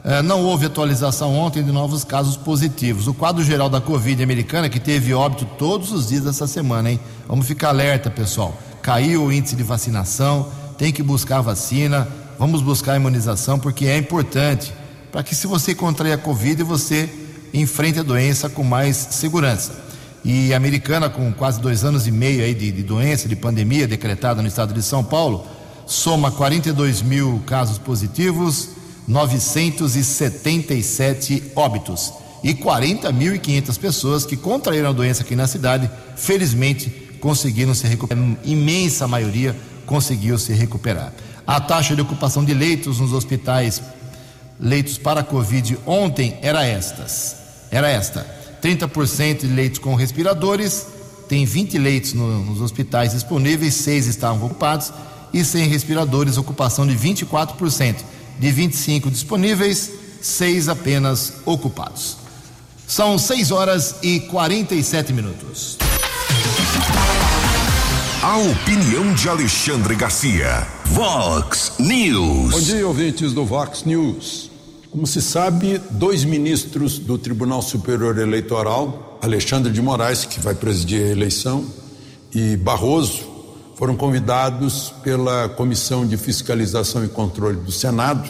Eh, 0.02 0.20
não 0.20 0.42
houve 0.42 0.66
atualização 0.66 1.32
ontem 1.36 1.62
de 1.62 1.70
novos 1.70 2.02
casos 2.02 2.36
positivos. 2.36 3.06
O 3.06 3.14
quadro 3.14 3.44
geral 3.44 3.68
da 3.68 3.80
Covid 3.80 4.20
americana, 4.20 4.68
que 4.68 4.80
teve 4.80 5.14
óbito 5.14 5.46
todos 5.56 5.92
os 5.92 6.08
dias 6.08 6.24
dessa 6.24 6.48
semana, 6.48 6.90
hein? 6.90 6.98
Vamos 7.28 7.46
ficar 7.46 7.68
alerta, 7.68 8.10
pessoal. 8.10 8.58
Caiu 8.82 9.26
o 9.26 9.32
índice 9.32 9.54
de 9.54 9.62
vacinação, 9.62 10.48
tem 10.76 10.92
que 10.92 11.04
buscar 11.04 11.40
vacina, 11.40 12.08
vamos 12.40 12.60
buscar 12.62 12.96
imunização, 12.96 13.58
porque 13.58 13.84
é 13.84 13.98
importante 13.98 14.72
para 15.12 15.22
que, 15.22 15.34
se 15.34 15.46
você 15.46 15.74
contrair 15.74 16.14
a 16.14 16.18
Covid, 16.18 16.62
você 16.62 17.06
enfrente 17.52 17.98
a 17.98 18.02
doença 18.02 18.48
com 18.48 18.64
mais 18.64 18.96
segurança. 18.96 19.78
E 20.24 20.54
a 20.54 20.56
americana, 20.56 21.10
com 21.10 21.30
quase 21.34 21.60
dois 21.60 21.84
anos 21.84 22.06
e 22.06 22.10
meio 22.10 22.42
aí 22.42 22.54
de, 22.54 22.72
de 22.72 22.82
doença, 22.82 23.28
de 23.28 23.36
pandemia 23.36 23.86
decretada 23.86 24.40
no 24.40 24.48
estado 24.48 24.72
de 24.72 24.82
São 24.82 25.04
Paulo, 25.04 25.46
soma 25.84 26.30
42 26.30 27.02
mil 27.02 27.42
casos 27.44 27.76
positivos 27.76 28.70
977 29.06 31.52
óbitos 31.54 32.10
e 32.42 32.54
40.500 32.54 33.78
pessoas 33.78 34.24
que 34.24 34.38
contraíram 34.38 34.88
a 34.88 34.92
doença 34.92 35.24
aqui 35.24 35.36
na 35.36 35.46
cidade, 35.46 35.90
felizmente 36.16 36.88
conseguiram 37.20 37.74
se 37.74 37.86
recuperar. 37.86 38.24
A 38.24 38.48
imensa 38.48 39.06
maioria 39.06 39.54
conseguiu 39.84 40.38
se 40.38 40.54
recuperar. 40.54 41.12
A 41.50 41.58
taxa 41.58 41.96
de 41.96 42.00
ocupação 42.00 42.44
de 42.44 42.54
leitos 42.54 43.00
nos 43.00 43.12
hospitais, 43.12 43.82
leitos 44.60 44.96
para 44.96 45.24
Covid 45.24 45.76
ontem 45.84 46.38
era 46.42 46.64
estas. 46.64 47.34
Era 47.72 47.88
esta: 47.88 48.24
30% 48.62 49.40
de 49.40 49.48
leitos 49.48 49.80
com 49.80 49.96
respiradores, 49.96 50.86
tem 51.28 51.44
20 51.44 51.76
leitos 51.76 52.12
no, 52.12 52.44
nos 52.44 52.60
hospitais 52.60 53.10
disponíveis, 53.14 53.74
6 53.74 54.06
estavam 54.06 54.46
ocupados, 54.46 54.92
e 55.32 55.44
sem 55.44 55.66
respiradores, 55.66 56.36
ocupação 56.36 56.86
de 56.86 56.94
24% 56.94 57.96
de 58.38 58.50
25 58.52 59.10
disponíveis, 59.10 59.90
seis 60.22 60.68
apenas 60.68 61.32
ocupados. 61.44 62.16
São 62.86 63.18
6 63.18 63.50
horas 63.50 63.96
e 64.04 64.20
47 64.20 65.12
minutos. 65.12 65.78
A 68.22 68.36
opinião 68.36 69.14
de 69.14 69.30
Alexandre 69.30 69.94
Garcia. 69.94 70.66
Vox 70.84 71.72
News. 71.78 72.50
Bom 72.50 72.60
dia, 72.60 72.86
ouvintes 72.86 73.32
do 73.32 73.46
Vox 73.46 73.84
News. 73.84 74.50
Como 74.90 75.06
se 75.06 75.22
sabe, 75.22 75.80
dois 75.92 76.22
ministros 76.22 76.98
do 76.98 77.16
Tribunal 77.16 77.62
Superior 77.62 78.18
Eleitoral, 78.18 79.18
Alexandre 79.22 79.72
de 79.72 79.80
Moraes, 79.80 80.26
que 80.26 80.38
vai 80.38 80.54
presidir 80.54 81.02
a 81.02 81.08
eleição, 81.08 81.64
e 82.30 82.58
Barroso, 82.58 83.22
foram 83.74 83.96
convidados 83.96 84.92
pela 85.02 85.48
Comissão 85.48 86.06
de 86.06 86.18
Fiscalização 86.18 87.02
e 87.02 87.08
Controle 87.08 87.56
do 87.56 87.72
Senado 87.72 88.28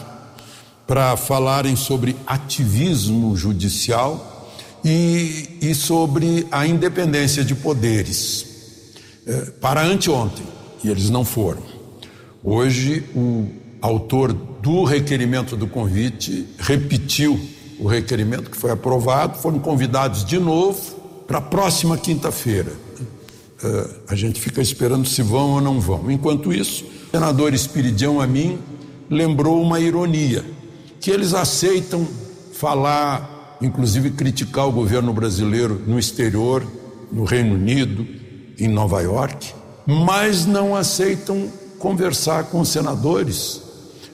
para 0.86 1.16
falarem 1.16 1.74
sobre 1.74 2.14
ativismo 2.28 3.36
judicial 3.36 4.54
e, 4.84 5.58
e 5.60 5.74
sobre 5.74 6.46
a 6.52 6.64
independência 6.64 7.44
de 7.44 7.56
poderes. 7.56 8.49
É, 9.26 9.50
para 9.60 9.82
anteontem, 9.82 10.46
e 10.82 10.88
eles 10.88 11.10
não 11.10 11.24
foram. 11.24 11.62
Hoje, 12.42 13.04
o 13.14 13.48
autor 13.80 14.32
do 14.32 14.84
requerimento 14.84 15.56
do 15.56 15.66
convite 15.66 16.46
repetiu 16.58 17.38
o 17.78 17.86
requerimento 17.86 18.50
que 18.50 18.56
foi 18.56 18.70
aprovado, 18.70 19.38
foram 19.38 19.58
convidados 19.58 20.24
de 20.24 20.38
novo 20.38 20.96
para 21.26 21.38
a 21.38 21.40
próxima 21.40 21.96
quinta-feira. 21.96 22.72
Uh, 23.62 23.90
a 24.08 24.14
gente 24.14 24.40
fica 24.40 24.60
esperando 24.60 25.06
se 25.06 25.22
vão 25.22 25.52
ou 25.52 25.60
não 25.60 25.80
vão. 25.80 26.10
Enquanto 26.10 26.52
isso, 26.52 26.84
o 26.84 27.10
senador 27.10 27.52
Espiridião 27.52 28.20
a 28.20 28.26
mim 28.26 28.58
lembrou 29.08 29.60
uma 29.60 29.80
ironia, 29.80 30.44
que 30.98 31.10
eles 31.10 31.34
aceitam 31.34 32.06
falar, 32.52 33.58
inclusive 33.60 34.10
criticar 34.10 34.66
o 34.66 34.72
governo 34.72 35.12
brasileiro 35.12 35.80
no 35.86 35.98
exterior, 35.98 36.66
no 37.10 37.24
Reino 37.24 37.54
Unido, 37.54 38.06
em 38.60 38.68
Nova 38.68 39.00
York, 39.00 39.52
mas 39.86 40.46
não 40.46 40.76
aceitam 40.76 41.50
conversar 41.78 42.44
com 42.44 42.60
os 42.60 42.68
senadores 42.68 43.62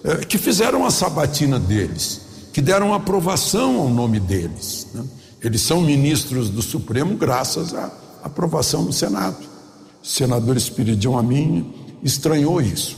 uh, 0.05 0.27
que 0.27 0.39
fizeram 0.39 0.87
a 0.87 0.91
sabatina 0.91 1.59
deles, 1.59 2.21
que 2.53 2.63
deram 2.63 2.95
aprovação 2.95 3.81
ao 3.81 3.89
nome 3.89 4.21
deles. 4.21 4.87
Né? 4.95 5.05
Eles 5.43 5.61
são 5.61 5.81
ministros 5.81 6.49
do 6.49 6.63
Supremo 6.63 7.17
graças 7.17 7.75
a 7.75 7.91
aprovação 8.23 8.83
no 8.83 8.93
Senado. 8.93 9.37
O 10.03 10.07
senador 10.07 10.57
Espiridião 10.57 11.19
Amin 11.19 11.73
estranhou 12.03 12.61
isso. 12.61 12.97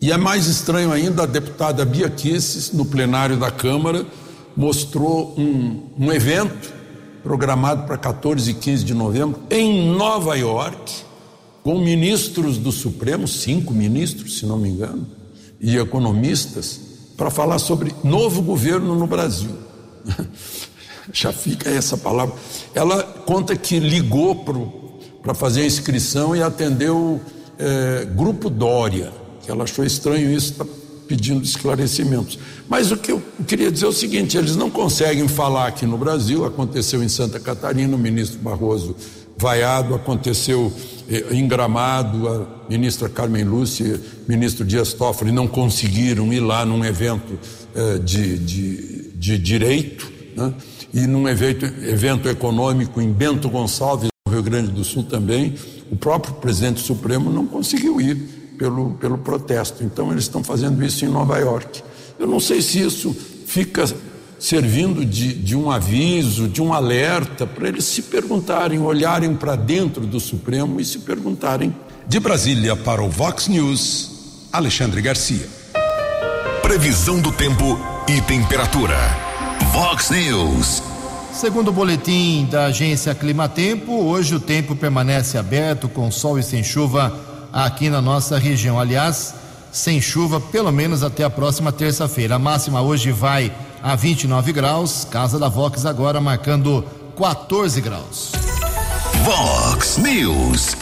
E 0.00 0.10
é 0.10 0.16
mais 0.16 0.46
estranho 0.46 0.90
ainda, 0.90 1.22
a 1.22 1.26
deputada 1.26 1.84
Bia 1.84 2.10
Kisses, 2.10 2.72
no 2.72 2.84
plenário 2.84 3.36
da 3.36 3.52
Câmara, 3.52 4.04
mostrou 4.56 5.32
um, 5.38 5.82
um 5.96 6.12
evento 6.12 6.72
programado 7.22 7.86
para 7.86 7.96
14 7.96 8.50
e 8.50 8.54
15 8.54 8.84
de 8.84 8.94
novembro 8.94 9.40
em 9.50 9.90
Nova 9.94 10.36
York, 10.36 10.92
com 11.62 11.78
ministros 11.78 12.58
do 12.58 12.72
Supremo, 12.72 13.28
cinco 13.28 13.72
ministros, 13.72 14.38
se 14.38 14.46
não 14.46 14.58
me 14.58 14.68
engano, 14.68 15.06
e 15.60 15.76
economistas, 15.76 16.80
para 17.16 17.30
falar 17.30 17.58
sobre 17.58 17.94
novo 18.02 18.42
governo 18.42 18.96
no 18.96 19.06
Brasil. 19.06 19.56
já 21.12 21.32
fica 21.32 21.70
essa 21.70 21.96
palavra. 21.96 22.34
Ela 22.74 23.02
conta 23.02 23.56
que 23.56 23.78
ligou 23.78 24.44
para 25.22 25.34
fazer 25.34 25.62
a 25.62 25.66
inscrição 25.66 26.34
e 26.34 26.42
atendeu 26.42 27.20
é, 27.58 28.04
Grupo 28.04 28.50
Dória, 28.50 29.12
que 29.42 29.50
ela 29.50 29.64
achou 29.64 29.84
estranho 29.84 30.30
isso, 30.30 30.52
está 30.52 30.64
pedindo 31.12 31.44
esclarecimentos. 31.44 32.38
Mas 32.66 32.90
o 32.90 32.96
que 32.96 33.12
eu 33.12 33.22
queria 33.46 33.70
dizer 33.70 33.84
é 33.84 33.88
o 33.88 33.92
seguinte: 33.92 34.38
eles 34.38 34.56
não 34.56 34.70
conseguem 34.70 35.28
falar 35.28 35.66
aqui 35.66 35.84
no 35.84 35.98
Brasil, 35.98 36.46
aconteceu 36.46 37.04
em 37.04 37.08
Santa 37.08 37.38
Catarina, 37.38 37.94
o 37.94 37.98
ministro 37.98 38.38
Barroso 38.38 38.96
vaiado, 39.36 39.94
aconteceu 39.94 40.72
eh, 41.10 41.26
em 41.32 41.46
Gramado, 41.46 42.28
a 42.28 42.70
ministra 42.70 43.10
Carmen 43.10 43.44
Lúcia, 43.44 44.00
ministro 44.26 44.64
Dias 44.64 44.94
Toffoli 44.94 45.32
não 45.32 45.46
conseguiram 45.46 46.32
ir 46.32 46.40
lá 46.40 46.64
num 46.64 46.82
evento 46.82 47.38
eh, 47.74 47.98
de, 47.98 48.38
de, 48.38 49.10
de 49.14 49.38
direito, 49.38 50.10
né? 50.34 50.54
e 50.94 51.06
num 51.06 51.28
evento, 51.28 51.66
evento 51.66 52.28
econômico 52.28 53.02
em 53.02 53.12
Bento 53.12 53.50
Gonçalves, 53.50 54.08
no 54.26 54.32
Rio 54.32 54.42
Grande 54.42 54.70
do 54.70 54.84
Sul 54.84 55.02
também, 55.02 55.54
o 55.90 55.96
próprio 55.96 56.34
presidente 56.34 56.80
Supremo 56.80 57.30
não 57.30 57.46
conseguiu 57.46 58.00
ir 58.00 58.41
pelo, 58.62 58.90
pelo 58.92 59.18
protesto. 59.18 59.82
Então 59.82 60.12
eles 60.12 60.22
estão 60.22 60.44
fazendo 60.44 60.84
isso 60.84 61.04
em 61.04 61.08
Nova 61.08 61.36
York. 61.38 61.82
Eu 62.16 62.28
não 62.28 62.38
sei 62.38 62.62
se 62.62 62.78
isso 62.78 63.12
fica 63.44 63.84
servindo 64.38 65.04
de, 65.04 65.34
de 65.34 65.56
um 65.56 65.68
aviso, 65.68 66.46
de 66.46 66.62
um 66.62 66.72
alerta, 66.72 67.44
para 67.44 67.66
eles 67.66 67.84
se 67.84 68.02
perguntarem, 68.02 68.78
olharem 68.78 69.34
para 69.34 69.56
dentro 69.56 70.06
do 70.06 70.20
Supremo 70.20 70.80
e 70.80 70.84
se 70.84 71.00
perguntarem. 71.00 71.74
De 72.06 72.20
Brasília 72.20 72.76
para 72.76 73.02
o 73.02 73.08
Vox 73.08 73.48
News, 73.48 74.46
Alexandre 74.52 75.02
Garcia. 75.02 75.48
Previsão 76.62 77.20
do 77.20 77.32
tempo 77.32 77.78
e 78.08 78.20
temperatura. 78.20 78.96
Vox 79.72 80.10
News. 80.10 80.82
Segundo 81.32 81.68
o 81.68 81.72
boletim 81.72 82.46
da 82.48 82.66
agência 82.66 83.14
Climatempo, 83.14 83.92
hoje 84.04 84.36
o 84.36 84.40
tempo 84.40 84.76
permanece 84.76 85.36
aberto 85.36 85.88
com 85.88 86.10
sol 86.12 86.38
e 86.38 86.42
sem 86.42 86.62
chuva 86.62 87.31
aqui 87.52 87.90
na 87.90 88.00
nossa 88.00 88.38
região. 88.38 88.78
Aliás, 88.78 89.34
sem 89.70 90.00
chuva 90.00 90.40
pelo 90.40 90.72
menos 90.72 91.02
até 91.02 91.24
a 91.24 91.30
próxima 91.30 91.70
terça-feira. 91.70 92.36
A 92.36 92.38
máxima 92.38 92.80
hoje 92.80 93.12
vai 93.12 93.52
a 93.82 93.94
29 93.94 94.52
graus, 94.52 95.06
Casa 95.10 95.38
da 95.38 95.48
Vox 95.48 95.84
agora 95.84 96.20
marcando 96.20 96.84
14 97.16 97.80
graus. 97.80 98.32
Vox 99.24 99.98
News. 99.98 100.76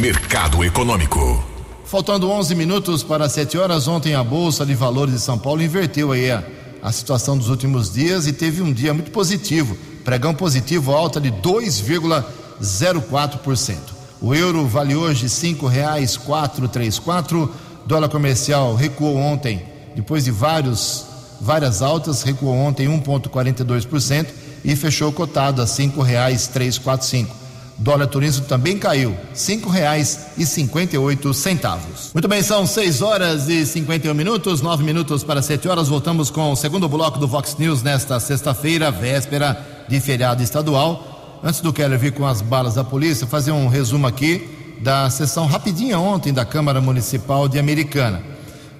Mercado 0.00 0.64
Econômico. 0.64 1.42
Faltando 1.84 2.30
11 2.30 2.54
minutos 2.54 3.02
para 3.02 3.28
7 3.28 3.56
horas, 3.56 3.86
ontem 3.86 4.14
a 4.14 4.24
Bolsa 4.24 4.66
de 4.66 4.74
Valores 4.74 5.14
de 5.14 5.20
São 5.20 5.38
Paulo 5.38 5.62
inverteu 5.62 6.12
aí 6.12 6.30
a 6.30 6.42
a 6.84 6.92
situação 6.92 7.36
dos 7.38 7.48
últimos 7.48 7.90
dias 7.90 8.26
e 8.26 8.32
teve 8.34 8.60
um 8.60 8.70
dia 8.70 8.92
muito 8.92 9.10
positivo. 9.10 9.74
Pregão 10.04 10.34
positivo, 10.34 10.92
alta 10.92 11.18
de 11.18 11.32
2,04%. 11.32 13.93
O 14.20 14.34
euro 14.34 14.66
vale 14.66 14.94
hoje 14.94 15.28
cinco 15.28 15.66
reais 15.66 16.16
quatro 16.16 16.68
três 16.68 16.98
quatro. 16.98 17.52
Dólar 17.86 18.08
comercial 18.08 18.74
recuou 18.74 19.16
ontem, 19.16 19.62
depois 19.94 20.24
de 20.24 20.30
vários 20.30 21.06
várias 21.40 21.82
altas, 21.82 22.22
recuou 22.22 22.54
ontem 22.54 22.86
1,42% 22.88 24.26
e 24.64 24.74
fechou 24.74 25.12
cotado 25.12 25.60
a 25.60 25.66
cinco 25.66 26.00
reais 26.00 26.48
três 26.48 26.78
quatro 26.78 27.06
cinco. 27.06 27.34
Dólar 27.76 28.06
turismo 28.06 28.46
também 28.46 28.78
caiu, 28.78 29.16
cinco 29.34 29.68
reais 29.68 30.26
e 30.38 30.46
cinquenta 30.46 30.94
e 30.94 30.98
oito 30.98 31.34
centavos. 31.34 32.10
Muito 32.14 32.28
bem, 32.28 32.40
são 32.40 32.66
seis 32.66 33.02
horas 33.02 33.48
e 33.48 33.66
cinquenta 33.66 34.06
e 34.06 34.10
um 34.10 34.14
minutos, 34.14 34.62
nove 34.62 34.84
minutos 34.84 35.24
para 35.24 35.42
sete 35.42 35.68
horas. 35.68 35.88
Voltamos 35.88 36.30
com 36.30 36.52
o 36.52 36.56
segundo 36.56 36.88
bloco 36.88 37.18
do 37.18 37.26
Vox 37.26 37.56
News 37.58 37.82
nesta 37.82 38.20
sexta-feira, 38.20 38.90
véspera 38.92 39.84
de 39.88 40.00
feriado 40.00 40.42
estadual. 40.42 41.13
Antes 41.46 41.60
do 41.60 41.74
Keller 41.74 41.98
vir 41.98 42.12
com 42.12 42.26
as 42.26 42.40
balas 42.40 42.76
da 42.76 42.82
polícia, 42.82 43.26
fazer 43.26 43.52
um 43.52 43.68
resumo 43.68 44.06
aqui 44.06 44.78
da 44.80 45.10
sessão 45.10 45.44
rapidinha 45.44 45.98
ontem 45.98 46.32
da 46.32 46.42
Câmara 46.42 46.80
Municipal 46.80 47.46
de 47.50 47.58
Americana. 47.58 48.22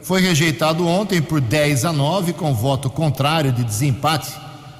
Foi 0.00 0.22
rejeitado 0.22 0.88
ontem 0.88 1.20
por 1.20 1.42
10 1.42 1.84
a 1.84 1.92
9, 1.92 2.32
com 2.32 2.54
voto 2.54 2.88
contrário 2.88 3.52
de 3.52 3.62
desempate 3.62 4.32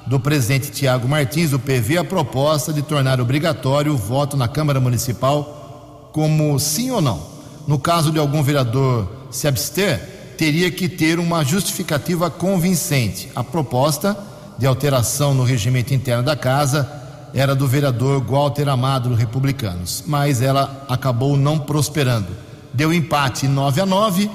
do 0.07 0.19
presidente 0.19 0.71
Tiago 0.71 1.07
Martins, 1.07 1.51
do 1.51 1.59
PV, 1.59 1.99
a 1.99 2.03
proposta 2.03 2.73
de 2.73 2.81
tornar 2.81 3.21
obrigatório 3.21 3.93
o 3.93 3.97
voto 3.97 4.35
na 4.35 4.47
Câmara 4.47 4.79
Municipal 4.79 6.09
como 6.11 6.59
sim 6.59 6.89
ou 6.89 7.01
não. 7.01 7.21
No 7.67 7.77
caso 7.77 8.11
de 8.11 8.17
algum 8.17 8.41
vereador 8.41 9.07
se 9.29 9.47
abster, 9.47 10.33
teria 10.39 10.71
que 10.71 10.89
ter 10.89 11.19
uma 11.19 11.45
justificativa 11.45 12.31
convincente. 12.31 13.29
A 13.35 13.43
proposta 13.43 14.17
de 14.57 14.65
alteração 14.65 15.35
no 15.35 15.43
regimento 15.43 15.93
interno 15.93 16.23
da 16.23 16.35
casa 16.35 17.04
era 17.35 17.53
do 17.53 17.67
vereador 17.67 18.23
Walter 18.23 18.69
Amado, 18.69 19.09
do 19.09 19.15
Republicanos, 19.15 20.05
mas 20.07 20.41
ela 20.41 20.85
acabou 20.87 21.35
não 21.35 21.59
prosperando. 21.59 22.29
Deu 22.73 22.93
empate 22.93 23.45
9 23.45 23.81
a 23.81 23.85
9 23.85 24.31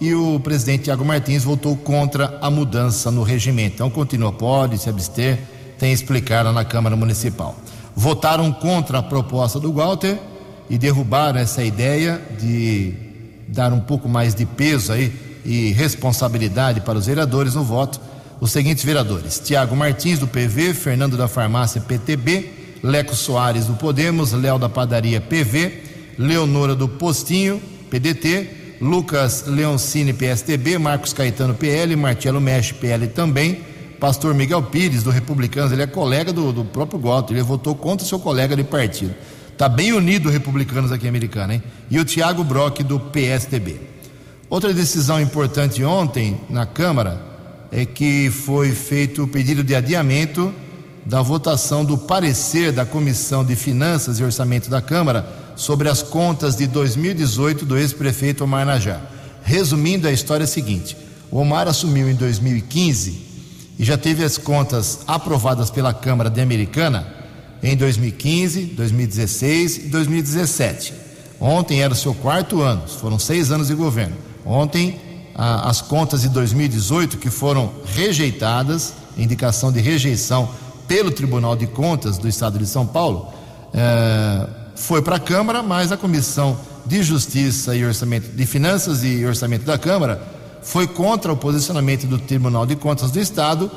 e 0.00 0.14
o 0.14 0.40
presidente 0.40 0.84
Tiago 0.84 1.04
Martins 1.04 1.44
votou 1.44 1.76
contra 1.76 2.38
a 2.40 2.50
mudança 2.50 3.10
no 3.10 3.22
regimento. 3.22 3.74
Então 3.74 3.90
continua, 3.90 4.32
pode 4.32 4.78
se 4.78 4.88
abster, 4.88 5.38
tem 5.78 5.92
explicado 5.92 6.50
na 6.50 6.64
Câmara 6.64 6.96
Municipal. 6.96 7.54
Votaram 7.94 8.50
contra 8.50 9.00
a 9.00 9.02
proposta 9.02 9.60
do 9.60 9.70
Walter 9.70 10.18
e 10.70 10.78
derrubaram 10.78 11.38
essa 11.38 11.62
ideia 11.62 12.18
de 12.40 12.94
dar 13.46 13.74
um 13.74 13.80
pouco 13.80 14.08
mais 14.08 14.34
de 14.34 14.46
peso 14.46 14.90
aí 14.90 15.12
e 15.44 15.72
responsabilidade 15.72 16.80
para 16.80 16.96
os 16.96 17.04
vereadores 17.04 17.54
no 17.54 17.62
voto 17.62 18.00
os 18.40 18.52
seguintes 18.52 18.84
vereadores: 18.84 19.40
Tiago 19.40 19.74
Martins, 19.76 20.18
do 20.18 20.26
PV, 20.26 20.74
Fernando 20.74 21.16
da 21.16 21.28
Farmácia, 21.28 21.80
PTB, 21.80 22.50
Leco 22.82 23.14
Soares, 23.14 23.66
do 23.66 23.74
Podemos, 23.74 24.32
Léo 24.32 24.58
da 24.58 24.68
Padaria, 24.68 25.20
PV, 25.20 25.82
Leonora 26.18 26.74
do 26.74 26.88
Postinho, 26.88 27.60
PDT, 27.90 28.76
Lucas 28.80 29.44
Leoncini, 29.46 30.12
PSTB, 30.12 30.78
Marcos 30.78 31.12
Caetano, 31.12 31.54
PL, 31.54 31.96
Marcelo 31.96 32.40
Mexe, 32.40 32.74
PL 32.74 33.08
também, 33.08 33.60
Pastor 33.98 34.34
Miguel 34.34 34.62
Pires, 34.62 35.02
do 35.02 35.10
Republicanos, 35.10 35.72
ele 35.72 35.82
é 35.82 35.86
colega 35.86 36.32
do, 36.32 36.52
do 36.52 36.64
próprio 36.64 37.00
Goto, 37.00 37.32
ele 37.32 37.42
votou 37.42 37.74
contra 37.74 38.06
seu 38.06 38.18
colega 38.18 38.54
de 38.54 38.62
partido. 38.62 39.14
Está 39.52 39.68
bem 39.68 39.92
unido 39.92 40.30
Republicanos 40.30 40.92
aqui 40.92 41.08
americano, 41.08 41.54
hein? 41.54 41.62
E 41.90 41.98
o 41.98 42.04
Tiago 42.04 42.44
Brock, 42.44 42.78
do 42.84 43.00
PSTB. 43.00 43.80
Outra 44.48 44.72
decisão 44.72 45.20
importante 45.20 45.82
ontem 45.82 46.40
na 46.48 46.64
Câmara 46.64 47.27
é 47.70 47.84
que 47.84 48.30
foi 48.30 48.72
feito 48.72 49.24
o 49.24 49.28
pedido 49.28 49.62
de 49.62 49.74
adiamento 49.74 50.52
da 51.04 51.22
votação 51.22 51.84
do 51.84 51.96
parecer 51.96 52.72
da 52.72 52.84
Comissão 52.84 53.44
de 53.44 53.56
Finanças 53.56 54.18
e 54.18 54.24
Orçamento 54.24 54.68
da 54.68 54.80
Câmara 54.80 55.26
sobre 55.56 55.88
as 55.88 56.02
contas 56.02 56.54
de 56.56 56.66
2018 56.66 57.64
do 57.64 57.76
ex-prefeito 57.76 58.44
Omar 58.44 58.66
Najá. 58.66 59.00
Resumindo, 59.42 60.06
a 60.06 60.12
história 60.12 60.44
é 60.44 60.46
a 60.46 60.48
seguinte: 60.48 60.96
o 61.30 61.38
Omar 61.38 61.66
assumiu 61.66 62.10
em 62.10 62.14
2015 62.14 63.26
e 63.78 63.84
já 63.84 63.96
teve 63.96 64.24
as 64.24 64.36
contas 64.36 65.00
aprovadas 65.06 65.70
pela 65.70 65.94
Câmara 65.94 66.28
de 66.28 66.40
Americana 66.40 67.06
em 67.62 67.76
2015, 67.76 68.64
2016 68.64 69.76
e 69.78 69.80
2017. 69.88 70.94
Ontem 71.40 71.80
era 71.80 71.92
o 71.92 71.96
seu 71.96 72.14
quarto 72.14 72.60
ano, 72.60 72.86
foram 72.88 73.18
seis 73.18 73.50
anos 73.50 73.68
de 73.68 73.74
governo. 73.74 74.16
Ontem 74.44 75.00
as 75.38 75.80
contas 75.80 76.22
de 76.22 76.28
2018 76.30 77.16
que 77.16 77.30
foram 77.30 77.70
rejeitadas, 77.94 78.92
indicação 79.16 79.70
de 79.70 79.80
rejeição 79.80 80.48
pelo 80.88 81.12
Tribunal 81.12 81.54
de 81.54 81.68
Contas 81.68 82.18
do 82.18 82.26
Estado 82.26 82.58
de 82.58 82.66
São 82.66 82.84
Paulo, 82.84 83.28
é, 83.72 84.48
foi 84.74 85.00
para 85.00 85.16
a 85.16 85.20
Câmara, 85.20 85.62
mas 85.62 85.92
a 85.92 85.96
Comissão 85.96 86.56
de 86.84 87.02
Justiça 87.04 87.76
e 87.76 87.84
Orçamento, 87.84 88.34
de 88.34 88.46
Finanças 88.46 89.04
e 89.04 89.24
Orçamento 89.24 89.64
da 89.64 89.78
Câmara 89.78 90.20
foi 90.60 90.88
contra 90.88 91.32
o 91.32 91.36
posicionamento 91.36 92.06
do 92.06 92.18
Tribunal 92.18 92.66
de 92.66 92.74
Contas 92.74 93.12
do 93.12 93.20
Estado 93.20 93.70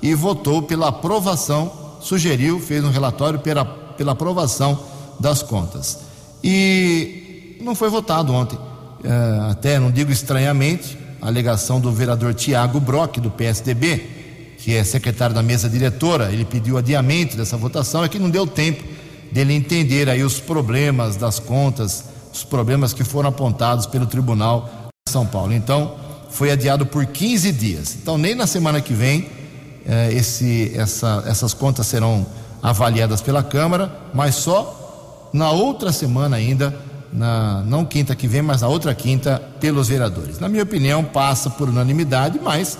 e 0.00 0.14
votou 0.14 0.62
pela 0.62 0.88
aprovação, 0.88 1.72
sugeriu, 2.00 2.60
fez 2.60 2.84
um 2.84 2.90
relatório 2.90 3.40
pela, 3.40 3.64
pela 3.64 4.12
aprovação 4.12 4.78
das 5.18 5.42
contas. 5.42 5.98
E 6.44 7.58
não 7.60 7.74
foi 7.74 7.88
votado 7.88 8.32
ontem. 8.32 8.58
É, 9.02 9.50
até 9.50 9.78
não 9.78 9.90
digo 9.90 10.12
estranhamente, 10.12 10.98
a 11.20 11.26
alegação 11.26 11.80
do 11.80 11.92
vereador 11.92 12.34
Tiago 12.34 12.80
Brock, 12.80 13.18
do 13.18 13.30
PSDB, 13.30 14.56
que 14.58 14.74
é 14.74 14.82
secretário 14.84 15.34
da 15.34 15.42
mesa 15.42 15.68
diretora, 15.68 16.32
ele 16.32 16.44
pediu 16.44 16.76
adiamento 16.76 17.36
dessa 17.36 17.56
votação, 17.56 18.04
é 18.04 18.08
que 18.08 18.18
não 18.18 18.30
deu 18.30 18.46
tempo 18.46 18.82
dele 19.30 19.54
entender 19.54 20.08
aí 20.08 20.22
os 20.22 20.40
problemas 20.40 21.16
das 21.16 21.38
contas, 21.38 22.04
os 22.32 22.44
problemas 22.44 22.92
que 22.92 23.04
foram 23.04 23.28
apontados 23.28 23.86
pelo 23.86 24.06
Tribunal 24.06 24.90
de 25.06 25.12
São 25.12 25.26
Paulo. 25.26 25.52
Então, 25.52 25.96
foi 26.30 26.50
adiado 26.50 26.86
por 26.86 27.06
15 27.06 27.52
dias. 27.52 27.96
Então, 28.00 28.18
nem 28.18 28.34
na 28.34 28.46
semana 28.46 28.80
que 28.80 28.92
vem 28.92 29.28
eh, 29.86 30.12
esse, 30.12 30.72
essa, 30.74 31.24
essas 31.26 31.54
contas 31.54 31.86
serão 31.86 32.26
avaliadas 32.62 33.20
pela 33.20 33.42
Câmara, 33.42 33.90
mas 34.12 34.34
só 34.34 35.30
na 35.32 35.50
outra 35.50 35.92
semana 35.92 36.36
ainda 36.36 36.74
na 37.12 37.62
não 37.62 37.84
quinta 37.84 38.14
que 38.14 38.28
vem, 38.28 38.42
mas 38.42 38.60
na 38.60 38.68
outra 38.68 38.94
quinta, 38.94 39.42
pelos 39.60 39.88
vereadores. 39.88 40.38
Na 40.38 40.48
minha 40.48 40.62
opinião, 40.62 41.02
passa 41.04 41.48
por 41.50 41.68
unanimidade, 41.68 42.38
mas 42.42 42.78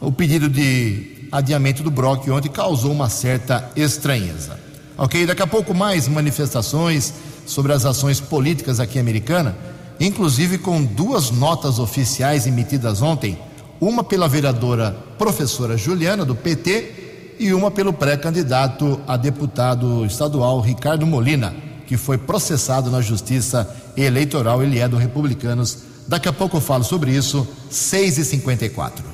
o 0.00 0.10
pedido 0.10 0.48
de 0.48 1.28
adiamento 1.30 1.82
do 1.82 1.90
Brock 1.90 2.28
ontem 2.28 2.48
causou 2.48 2.92
uma 2.92 3.08
certa 3.08 3.70
estranheza. 3.76 4.58
Ok? 4.98 5.24
Daqui 5.26 5.42
a 5.42 5.46
pouco 5.46 5.74
mais 5.74 6.06
manifestações 6.08 7.14
sobre 7.46 7.72
as 7.72 7.84
ações 7.84 8.20
políticas 8.20 8.78
aqui 8.80 8.98
americana, 8.98 9.56
inclusive 9.98 10.58
com 10.58 10.82
duas 10.82 11.30
notas 11.30 11.78
oficiais 11.78 12.46
emitidas 12.46 13.00
ontem, 13.00 13.38
uma 13.80 14.04
pela 14.04 14.28
vereadora 14.28 14.94
professora 15.18 15.76
Juliana, 15.76 16.24
do 16.24 16.34
PT, 16.34 17.36
e 17.38 17.52
uma 17.52 17.70
pelo 17.70 17.92
pré-candidato 17.92 19.00
a 19.08 19.16
deputado 19.16 20.04
estadual 20.04 20.60
Ricardo 20.60 21.04
Molina 21.06 21.71
que 21.92 21.98
foi 21.98 22.16
processado 22.16 22.90
na 22.90 23.02
Justiça 23.02 23.68
Eleitoral, 23.94 24.62
ele 24.62 24.78
é 24.78 24.88
do 24.88 24.96
Republicanos. 24.96 25.76
Daqui 26.08 26.26
a 26.26 26.32
pouco 26.32 26.56
eu 26.56 26.60
falo 26.62 26.82
sobre 26.82 27.14
isso, 27.14 27.46
6 27.68 28.16
e 28.16 28.24
54 28.24 29.04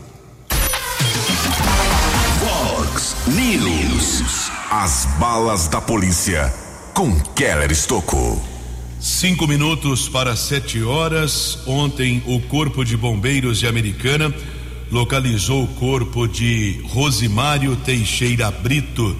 Fox 2.38 3.16
News. 3.26 4.48
As 4.70 5.08
balas 5.18 5.66
da 5.66 5.80
polícia 5.80 6.54
com 6.94 7.18
Keller 7.34 7.72
Estocou. 7.72 8.40
Cinco 9.00 9.48
minutos 9.48 10.08
para 10.08 10.36
sete 10.36 10.80
horas. 10.80 11.58
Ontem, 11.66 12.22
o 12.26 12.40
Corpo 12.42 12.84
de 12.84 12.96
Bombeiros 12.96 13.58
de 13.58 13.66
Americana 13.66 14.32
localizou 14.88 15.64
o 15.64 15.68
corpo 15.68 16.28
de 16.28 16.80
Rosimário 16.90 17.74
Teixeira 17.74 18.52
Brito 18.52 19.16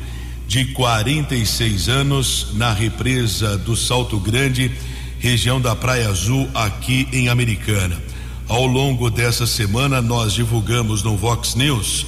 de 0.49 0.65
46 0.65 1.91
anos, 1.91 2.47
na 2.55 2.73
represa 2.73 3.59
do 3.59 3.77
Salto 3.77 4.19
Grande, 4.19 4.73
região 5.21 5.61
da 5.61 5.77
Praia 5.77 6.09
Azul, 6.09 6.49
aqui 6.55 7.07
em 7.13 7.29
Americana. 7.29 8.03
Ao 8.49 8.65
longo 8.67 9.11
dessa 9.11 9.47
semana, 9.47 10.01
nós 10.01 10.33
divulgamos 10.33 11.03
no 11.03 11.19
Vox 11.19 11.55
News 11.55 12.07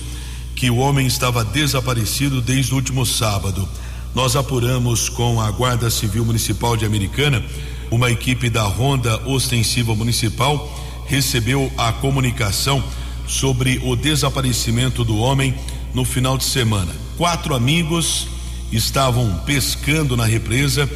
que 0.57 0.71
o 0.71 0.79
homem 0.79 1.07
estava 1.07 1.45
desaparecido 1.45 2.41
desde 2.41 2.73
o 2.73 2.77
último 2.77 3.05
sábado. 3.05 3.69
Nós 4.15 4.35
apuramos 4.35 5.11
com 5.11 5.39
a 5.39 5.51
Guarda 5.51 5.91
Civil 5.91 6.25
Municipal 6.25 6.79
de 6.79 6.87
Americana, 6.87 7.45
uma 7.91 8.11
equipe 8.11 8.49
da 8.49 8.63
Ronda 8.63 9.21
Ostensiva 9.27 9.95
Municipal 9.95 10.79
recebeu 11.07 11.71
a 11.77 11.93
comunicação 11.93 12.83
sobre 13.27 13.83
o 13.85 13.95
desaparecimento 13.95 15.05
do 15.05 15.19
homem 15.19 15.55
no 15.93 16.07
final 16.07 16.39
de 16.39 16.45
semana. 16.45 17.10
Quatro 17.21 17.55
amigos 17.55 18.29
estavam 18.73 19.43
pescando 19.45 20.17
na 20.17 20.25
represa 20.25 20.89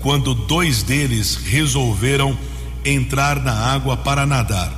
quando 0.00 0.34
dois 0.34 0.82
deles 0.82 1.36
resolveram 1.36 2.36
entrar 2.84 3.40
na 3.40 3.52
água 3.52 3.96
para 3.96 4.26
nadar. 4.26 4.72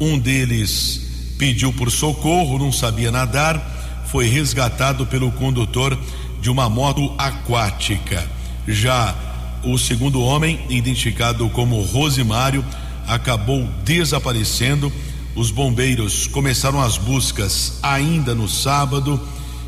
Um 0.00 0.18
deles 0.18 1.36
pediu 1.38 1.72
por 1.72 1.92
socorro, 1.92 2.58
não 2.58 2.72
sabia 2.72 3.12
nadar, 3.12 4.02
foi 4.06 4.26
resgatado 4.26 5.06
pelo 5.06 5.30
condutor 5.30 5.96
de 6.40 6.50
uma 6.50 6.68
moto 6.68 7.14
aquática. 7.16 8.28
Já 8.66 9.14
o 9.62 9.78
segundo 9.78 10.20
homem, 10.20 10.58
identificado 10.68 11.48
como 11.50 11.80
Rosimário, 11.82 12.64
acabou 13.06 13.68
desaparecendo. 13.84 14.92
Os 15.36 15.52
bombeiros 15.52 16.26
começaram 16.26 16.80
as 16.80 16.98
buscas 16.98 17.78
ainda 17.80 18.34
no 18.34 18.48
sábado 18.48 19.20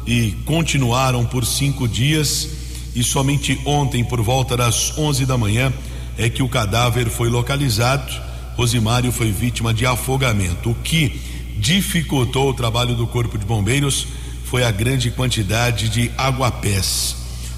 e 0.07 0.33
continuaram 0.45 1.25
por 1.25 1.45
cinco 1.45 1.89
dias. 1.89 2.49
E 2.95 3.03
somente 3.03 3.61
ontem, 3.65 4.05
por 4.05 4.21
volta 4.21 4.57
das 4.57 4.97
11 4.97 5.27
da 5.27 5.37
manhã, 5.37 5.73
é 6.17 6.29
que 6.29 6.43
o 6.43 6.49
cadáver 6.49 7.09
foi 7.09 7.29
localizado. 7.29 8.13
Rosimário 8.57 9.11
foi 9.11 9.33
vítima 9.33 9.75
de 9.75 9.85
afogamento. 9.85 10.71
O 10.71 10.75
que 10.75 11.21
dificultou 11.57 12.51
o 12.51 12.55
trabalho 12.55 12.95
do 12.95 13.07
Corpo 13.07 13.37
de 13.37 13.45
Bombeiros 13.45 14.07
foi 14.45 14.65
a 14.65 14.71
grande 14.71 15.11
quantidade 15.11 15.89
de 15.89 16.11
aguapés. 16.17 17.17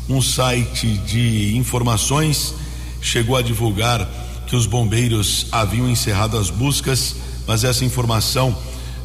Um 0.08 0.22
site 0.22 0.86
de 0.86 1.56
informações 1.56 2.54
chegou 3.02 3.36
a 3.36 3.42
divulgar 3.42 4.08
que 4.46 4.54
os 4.54 4.66
bombeiros 4.66 5.48
haviam 5.50 5.88
encerrado 5.90 6.38
as 6.38 6.48
buscas, 6.48 7.16
mas 7.46 7.64
essa 7.64 7.84
informação 7.84 8.56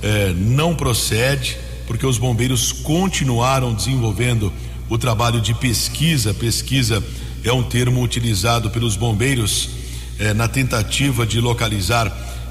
eh, 0.02 0.34
não 0.38 0.76
procede, 0.76 1.58
porque 1.92 2.06
os 2.06 2.18
bombeiros 2.18 2.72
continuaram 2.72 3.74
desenvolvendo 3.74 4.50
o 4.88 4.98
trabalho 4.98 5.42
de 5.42 5.54
pesquisa. 5.54 6.34
Pesquisa 6.34 7.04
é 7.44 7.52
um 7.52 7.62
termo 7.62 8.02
utilizado 8.02 8.70
pelos 8.70 8.96
bombeiros 8.96 9.70
eh, 10.18 10.34
na 10.34 10.48
tentativa 10.48 11.26
de 11.26 11.42
localizar 11.42 12.10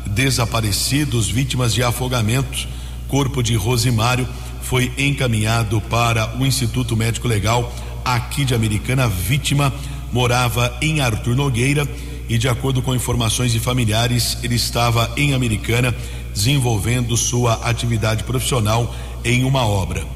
desaparecidos, 0.08 1.30
vítimas 1.30 1.72
de 1.72 1.82
afogamento. 1.82 2.68
Corpo 3.08 3.42
de 3.42 3.54
Rosimário 3.54 4.28
foi 4.60 4.92
encaminhado 4.98 5.80
para 5.80 6.36
o 6.38 6.44
Instituto 6.44 6.94
Médico 6.94 7.26
Legal 7.26 7.74
aqui 8.04 8.44
de 8.44 8.54
Americana. 8.54 9.04
A 9.04 9.08
vítima 9.08 9.72
morava 10.12 10.76
em 10.82 11.00
Arthur 11.00 11.34
Nogueira 11.34 11.88
e, 12.28 12.36
de 12.36 12.46
acordo 12.46 12.82
com 12.82 12.94
informações 12.94 13.52
de 13.52 13.58
familiares, 13.58 14.36
ele 14.42 14.56
estava 14.56 15.10
em 15.16 15.32
Americana 15.32 15.96
desenvolvendo 16.34 17.16
sua 17.16 17.54
atividade 17.64 18.22
profissional 18.24 18.94
em 19.24 19.44
uma 19.44 19.66
obra. 19.66 20.06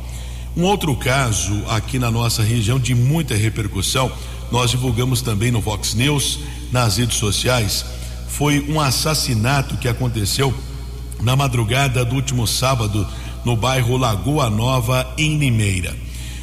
Um 0.57 0.63
outro 0.63 0.95
caso 0.95 1.63
aqui 1.69 1.99
na 1.99 2.11
nossa 2.11 2.43
região 2.43 2.79
de 2.79 2.95
muita 2.95 3.35
repercussão, 3.35 4.11
nós 4.53 4.71
divulgamos 4.71 5.21
também 5.21 5.51
no 5.51 5.61
Vox 5.61 5.95
News, 5.95 6.41
nas 6.71 6.97
redes 6.97 7.19
sociais, 7.19 7.85
foi 8.29 8.65
um 8.69 8.81
assassinato 8.81 9.77
que 9.77 9.89
aconteceu 9.89 10.53
na 11.21 11.37
madrugada 11.37 12.05
do 12.05 12.15
último 12.15 12.47
sábado 12.47 13.07
no 13.45 13.57
bairro 13.57 13.97
Lagoa 13.97 14.51
Nova, 14.51 15.13
em 15.17 15.39
Limeira. 15.39 15.95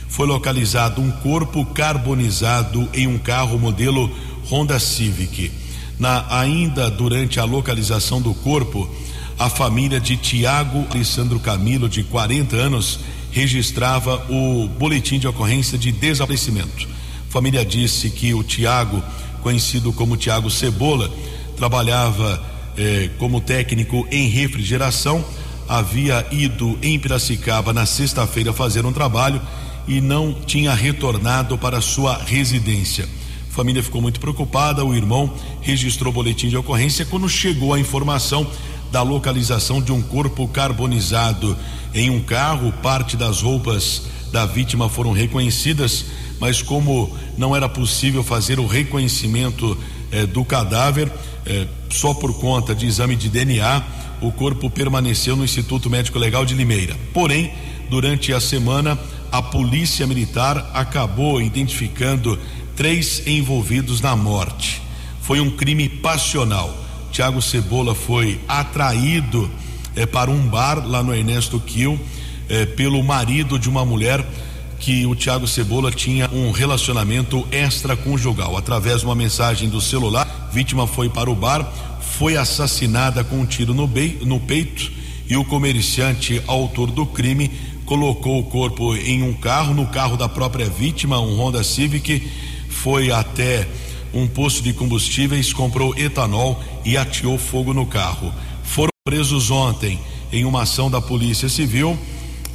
Foi 0.08 0.28
localizado 0.28 1.02
um 1.02 1.12
corpo 1.12 1.66
carbonizado 1.66 2.88
em 2.94 3.08
um 3.08 3.18
carro 3.18 3.58
modelo 3.58 4.10
Honda 4.50 4.80
Civic. 4.80 5.52
Na, 5.98 6.26
ainda 6.30 6.90
durante 6.90 7.40
a 7.40 7.44
localização 7.44 8.22
do 8.22 8.34
corpo, 8.34 8.90
a 9.42 9.50
família 9.50 10.00
de 10.00 10.16
Tiago 10.18 10.86
Alessandro 10.92 11.40
Camilo, 11.40 11.90
de 11.90 12.04
40 12.04 12.56
anos, 12.56 13.00
registrava 13.32 14.24
o 14.30 14.68
boletim 14.68 15.18
de 15.18 15.28
ocorrência 15.28 15.80
de 15.80 15.92
desaparecimento. 15.92 16.88
A 17.28 17.32
família 17.32 17.66
disse 17.66 18.12
que 18.12 18.36
o 18.36 18.44
Tiago, 18.44 19.04
conhecido 19.42 19.92
como 19.92 20.16
Tiago 20.16 20.52
Cebola, 20.52 21.10
trabalhava 21.58 22.40
eh, 22.78 23.10
como 23.18 23.42
técnico 23.42 24.08
em 24.12 24.28
refrigeração 24.28 25.26
havia 25.68 26.28
ido 26.32 26.78
em 26.82 27.00
Piracicaba 27.00 27.74
na 27.74 27.88
sexta-feira 27.88 28.54
fazer 28.54 28.86
um 28.86 28.94
trabalho 28.94 29.42
e 29.88 30.02
não 30.02 30.34
tinha 30.34 30.74
retornado 30.76 31.58
para 31.58 31.82
sua 31.82 32.16
residência. 32.16 33.10
A 33.50 33.54
família 33.54 33.82
ficou 33.82 34.02
muito 34.02 34.20
preocupada, 34.20 34.86
o 34.86 34.94
irmão 34.94 35.34
registrou 35.62 36.14
boletim 36.14 36.48
de 36.48 36.58
ocorrência 36.58 37.06
quando 37.06 37.28
chegou 37.28 37.74
a 37.74 37.80
informação 37.80 38.46
da 38.92 39.02
localização 39.02 39.82
de 39.82 39.92
um 39.92 40.02
corpo 40.02 40.48
carbonizado 40.48 41.58
em 41.94 42.10
um 42.10 42.22
carro, 42.22 42.72
parte 42.84 43.16
das 43.16 43.42
roupas 43.42 44.04
da 44.32 44.46
vítima 44.46 44.90
foram 44.90 45.12
reconhecidas, 45.12 46.06
mas 46.40 46.62
como 46.62 47.16
não 47.38 47.56
era 47.56 47.68
possível 47.68 48.24
fazer 48.24 48.60
o 48.60 48.68
reconhecimento 48.68 49.78
eh, 50.12 50.26
do 50.26 50.44
cadáver, 50.44 51.12
eh, 51.46 51.68
só 51.90 52.14
por 52.14 52.34
conta 52.40 52.74
de 52.74 52.86
exame 52.86 53.16
de 53.16 53.30
DNA, 53.30 53.84
o 54.22 54.32
corpo 54.32 54.70
permaneceu 54.70 55.36
no 55.36 55.44
Instituto 55.44 55.90
Médico 55.90 56.20
Legal 56.20 56.46
de 56.46 56.54
Limeira. 56.54 56.96
Porém, 57.14 57.52
durante 57.90 58.32
a 58.34 58.40
semana, 58.40 58.98
a 59.32 59.42
Polícia 59.42 60.06
Militar 60.06 60.72
acabou 60.74 61.42
identificando 61.42 62.38
três 62.76 63.26
envolvidos 63.26 64.02
na 64.02 64.16
morte. 64.16 64.82
Foi 65.22 65.40
um 65.40 65.50
crime 65.50 65.90
passional. 65.90 66.76
Tiago 67.12 67.42
Cebola 67.42 67.94
foi 67.94 68.40
atraído 68.48 69.52
eh, 69.96 70.06
para 70.06 70.32
um 70.32 70.48
bar 70.48 70.88
lá 70.88 71.04
no 71.04 71.14
Ernesto 71.14 71.60
Kiel 71.60 72.00
eh, 72.50 72.66
pelo 72.66 73.04
marido 73.04 73.60
de 73.60 73.70
uma 73.70 73.86
mulher 73.86 74.26
que 74.80 75.06
o 75.06 75.14
Tiago 75.14 75.46
Cebola 75.46 75.92
tinha 75.92 76.30
um 76.32 76.52
relacionamento 76.52 77.46
extraconjugal. 77.52 78.58
Através 78.58 79.02
de 79.02 79.06
uma 79.06 79.14
mensagem 79.14 79.70
do 79.70 79.82
celular, 79.82 80.50
vítima 80.52 80.88
foi 80.88 81.10
para 81.10 81.30
o 81.30 81.36
bar, 81.36 81.70
foi 82.00 82.38
assassinada 82.38 83.24
com 83.24 83.42
um 83.42 83.46
tiro 83.46 83.74
no, 83.74 83.88
no 84.26 84.40
peito 84.40 84.92
e 85.30 85.36
o 85.36 85.46
comerciante, 85.46 86.42
autor 86.48 86.92
do 86.92 87.06
crime, 87.06 87.52
colocou 87.86 88.40
o 88.40 88.44
corpo 88.44 88.96
em 88.96 89.22
um 89.22 89.34
carro, 89.34 89.74
no 89.74 89.86
carro 89.88 90.16
da 90.16 90.30
própria 90.30 90.70
vítima, 90.70 91.20
um 91.20 91.38
Honda 91.40 91.64
Civic, 91.64 92.26
foi 92.70 93.12
até 93.12 93.68
um 94.14 94.28
posto 94.28 94.62
de 94.62 94.74
combustíveis, 94.74 95.54
comprou 95.54 95.98
etanol 95.98 96.62
e 96.86 96.98
ateou 96.98 97.38
fogo 97.38 97.74
no 97.74 97.86
carro. 97.86 98.34
Foram 98.64 98.92
presos 99.04 99.52
ontem 99.52 100.00
em 100.32 100.46
uma 100.46 100.64
ação 100.64 100.90
da 100.90 101.02
Polícia 101.02 101.50
Civil 101.50 101.98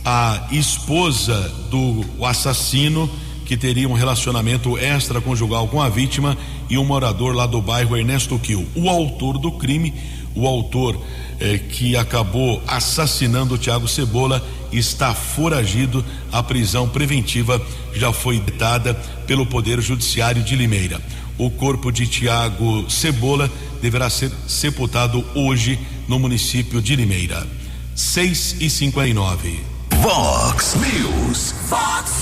a 0.09 0.47
esposa 0.53 1.53
do 1.69 2.05
assassino 2.25 3.11
que 3.45 3.57
teria 3.57 3.89
um 3.89 3.93
relacionamento 3.93 4.79
extraconjugal 4.79 5.67
com 5.67 5.83
a 5.83 5.89
vítima 5.89 6.39
e 6.71 6.79
um 6.79 6.85
morador 6.85 7.35
lá 7.35 7.45
do 7.45 7.61
bairro 7.61 7.97
Ernesto 7.97 8.39
Kiel. 8.39 8.65
O 8.77 8.89
autor 8.89 9.37
do 9.37 9.51
crime, 9.51 9.93
o 10.33 10.47
autor 10.47 10.97
eh, 11.41 11.59
que 11.59 11.97
acabou 11.97 12.63
assassinando 12.69 13.55
o 13.55 13.59
Tiago 13.59 13.89
Cebola, 13.89 14.47
está 14.73 15.13
foragido. 15.13 16.05
A 16.31 16.41
prisão 16.41 16.89
preventiva 16.89 17.61
já 17.93 18.13
foi 18.13 18.39
ditada 18.39 18.95
pelo 19.27 19.45
Poder 19.45 19.81
Judiciário 19.81 20.43
de 20.43 20.55
Limeira. 20.55 21.01
O 21.39 21.51
corpo 21.51 21.93
de 21.93 22.07
Tiago 22.07 22.91
Cebola 22.91 23.51
deverá 23.83 24.09
ser 24.09 24.33
sepultado 24.49 25.23
hoje 25.35 25.79
no 26.09 26.19
município 26.19 26.81
de 26.81 26.97
Limeira. 26.97 27.47
6 27.95 28.57
e 28.61 28.71
59. 28.71 29.61
Vox 30.01 30.75
News. 30.77 31.55
Vox 31.69 32.13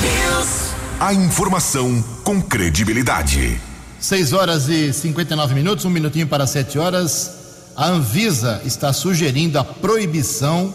News. 0.00 0.70
A 1.00 1.12
informação 1.12 2.04
com 2.22 2.40
credibilidade. 2.40 3.60
6 3.98 4.32
horas 4.32 4.68
e 4.68 4.92
59 4.92 5.54
minutos, 5.54 5.84
um 5.84 5.90
minutinho 5.90 6.28
para 6.28 6.46
7 6.46 6.78
horas. 6.78 7.32
A 7.76 7.88
Anvisa 7.88 8.62
está 8.64 8.92
sugerindo 8.92 9.58
a 9.58 9.64
proibição 9.64 10.72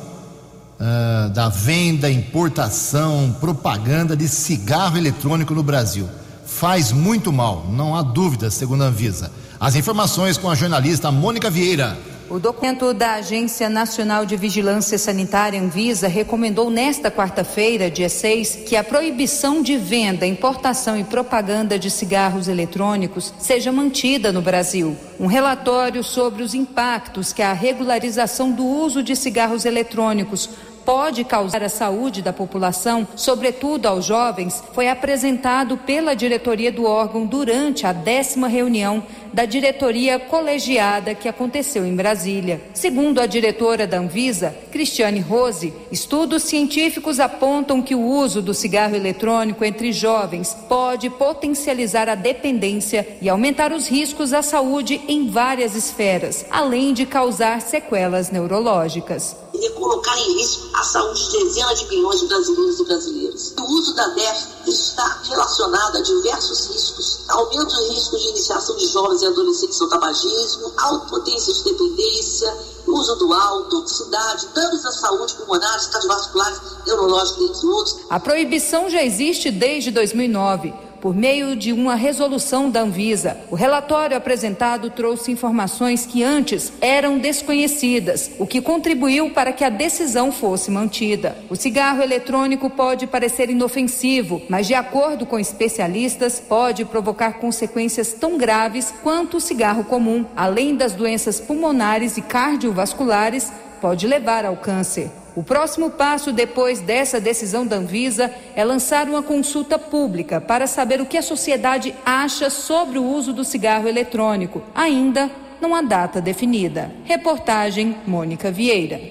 uh, 0.80 1.30
da 1.30 1.48
venda, 1.48 2.12
importação, 2.12 3.36
propaganda 3.40 4.18
de 4.18 4.28
cigarro 4.28 4.98
eletrônico 4.98 5.54
no 5.54 5.64
Brasil. 5.64 6.10
Faz 6.56 6.94
muito 6.94 7.34
mal, 7.34 7.66
não 7.70 7.98
há 7.98 8.02
dúvida, 8.02 8.50
segundo 8.50 8.86
a 8.86 8.88
Anvisa. 8.88 9.30
As 9.60 9.76
informações 9.76 10.38
com 10.38 10.50
a 10.50 10.56
jornalista 10.56 11.12
Mônica 11.12 11.50
Vieira. 11.50 11.98
O 12.30 12.40
documento 12.40 12.94
da 12.94 13.16
Agência 13.16 13.68
Nacional 13.68 14.26
de 14.26 14.38
Vigilância 14.38 14.98
Sanitária, 14.98 15.62
Anvisa, 15.62 16.08
recomendou 16.08 16.70
nesta 16.70 17.12
quarta-feira, 17.12 17.92
dia 17.92 18.08
6, 18.08 18.64
que 18.68 18.78
a 18.78 18.86
proibição 18.86 19.62
de 19.62 19.76
venda, 19.76 20.26
importação 20.26 20.98
e 20.98 21.04
propaganda 21.04 21.78
de 21.78 21.92
cigarros 21.92 22.48
eletrônicos 22.48 23.34
seja 23.38 23.70
mantida 23.70 24.32
no 24.32 24.42
Brasil. 24.42 24.96
Um 25.20 25.28
relatório 25.28 26.06
sobre 26.06 26.42
os 26.42 26.54
impactos 26.54 27.34
que 27.34 27.42
a 27.42 27.52
regularização 27.52 28.50
do 28.50 28.66
uso 28.66 29.04
de 29.04 29.14
cigarros 29.14 29.66
eletrônicos 29.66 30.50
pode 30.86 31.24
causar 31.24 31.64
à 31.64 31.70
saúde 31.70 32.22
da 32.22 32.32
população, 32.32 33.08
sobretudo 33.16 33.88
aos 33.88 34.06
jovens, 34.06 34.64
foi 34.72 34.88
apresentado 34.88 35.78
pela 35.78 36.16
diretoria 36.16 36.72
do 36.72 36.86
órgão 36.86 37.26
durante 37.26 37.88
a 37.88 37.92
décima 37.92 38.48
reunião 38.48 39.04
da 39.34 39.44
diretoria 39.44 40.18
colegiada 40.18 41.14
que 41.16 41.28
aconteceu 41.28 41.86
em 41.86 41.96
Brasília. 41.96 42.62
Segundo 42.74 43.20
a 43.20 43.26
diretora 43.26 43.86
da 43.86 43.98
Anvisa, 43.98 44.56
Cristiane 44.72 45.20
Rose, 45.20 45.74
estudos 45.92 46.44
científicos 46.44 47.20
apontam 47.20 47.82
que 47.82 47.96
o 47.96 48.02
uso 48.02 48.42
do 48.42 48.54
cigarro 48.54 48.96
eletrônico 48.96 49.66
entre 49.66 49.92
jovens 49.92 50.56
pode 50.70 51.10
potencializar 51.10 52.08
a 52.08 52.16
dependência 52.16 53.18
e 53.22 53.28
aumentar 53.28 53.74
os 53.74 53.88
riscos 53.88 54.32
à 54.32 54.42
saúde 54.42 55.02
em 55.08 55.28
várias 55.28 55.76
esferas, 55.76 56.46
além 56.50 56.94
de 56.94 57.06
causar 57.06 57.60
sequelas 57.62 58.32
neurológicas 58.32 59.45
e 59.62 59.70
colocar 59.72 60.18
em 60.20 60.34
risco 60.38 60.70
a 60.74 60.84
saúde 60.84 61.30
de 61.30 61.44
dezenas 61.44 61.80
de 61.80 61.88
milhões 61.88 62.20
de 62.20 62.28
brasileiros 62.28 62.80
e 62.80 62.84
brasileiras. 62.84 63.54
O 63.60 63.74
uso 63.74 63.96
da 63.96 64.08
DEF 64.10 64.48
está 64.68 65.22
relacionado 65.30 65.98
a 65.98 66.02
diversos 66.02 66.68
riscos, 66.68 67.20
aumento 67.30 67.76
do 67.76 67.94
risco 67.94 68.18
de 68.18 68.28
iniciação 68.30 68.76
de 68.76 68.88
jovens 68.88 69.22
e 69.22 69.26
adolescentes 69.28 69.80
no 69.80 69.90
tabagismo, 69.90 70.74
alta 70.78 71.08
potência 71.08 71.54
de 71.54 71.64
dependência, 71.64 72.58
uso 72.88 73.16
do 73.16 73.34
álcool, 73.34 73.70
toxicidade, 73.70 74.48
danos 74.54 74.86
à 74.86 74.92
saúde 74.92 75.34
pulmonares, 75.36 75.88
cardiovasculares, 75.88 76.62
neurológicos, 76.86 77.50
entre 77.50 77.68
outros. 77.68 77.98
A 78.10 78.20
proibição 78.20 78.90
já 78.90 79.04
existe 79.04 79.52
desde 79.52 79.92
2009 79.92 80.86
por 81.06 81.16
meio 81.16 81.56
de 81.56 81.72
uma 81.72 81.94
resolução 81.94 82.68
da 82.68 82.82
Anvisa. 82.82 83.38
O 83.52 83.56
relatório 83.56 84.18
apresentado 84.18 84.90
trouxe 84.90 85.32
informações 85.32 86.04
que 86.04 86.24
antes 86.24 86.74
eram 86.82 87.20
desconhecidas, 87.20 88.32
o 88.40 88.48
que 88.48 88.60
contribuiu 88.60 89.30
para 89.30 89.54
que 89.54 89.64
a 89.64 89.70
decisão 89.70 90.32
fosse 90.32 90.72
mantida. 90.72 91.38
O 91.48 91.56
cigarro 91.56 92.02
eletrônico 92.02 92.72
pode 92.72 93.06
parecer 93.06 93.52
inofensivo, 93.52 94.42
mas, 94.50 94.66
de 94.66 94.74
acordo 94.74 95.28
com 95.28 95.38
especialistas, 95.38 96.40
pode 96.40 96.84
provocar 96.86 97.34
consequências 97.34 98.14
tão 98.14 98.36
graves 98.36 98.92
quanto 99.04 99.38
o 99.38 99.42
cigarro 99.42 99.84
comum, 99.84 100.26
além 100.36 100.76
das 100.76 100.94
doenças 100.94 101.40
pulmonares 101.40 102.18
e 102.18 102.22
cardiovasculares, 102.24 103.54
pode 103.80 104.08
levar 104.08 104.44
ao 104.44 104.58
câncer. 104.58 105.12
O 105.36 105.44
próximo 105.44 105.92
passo 105.92 106.32
depois 106.32 106.80
dessa 106.80 107.20
decisão 107.20 107.68
da 107.68 107.76
Anvisa 107.76 108.32
é 108.56 108.64
lançar 108.64 109.10
uma 109.10 109.22
consulta 109.22 109.78
pública 109.78 110.40
para 110.40 110.66
saber 110.66 111.02
o 111.02 111.06
que 111.06 111.18
a 111.18 111.22
sociedade 111.22 111.94
acha 112.06 112.50
sobre 112.50 112.98
o 112.98 113.04
uso 113.04 113.34
do 113.34 113.44
cigarro 113.44 113.86
eletrônico. 113.86 114.64
Ainda 114.74 115.30
não 115.60 115.76
há 115.76 115.82
data 115.82 116.22
definida. 116.22 116.90
Reportagem 117.04 117.98
Mônica 118.08 118.50
Vieira. 118.50 119.02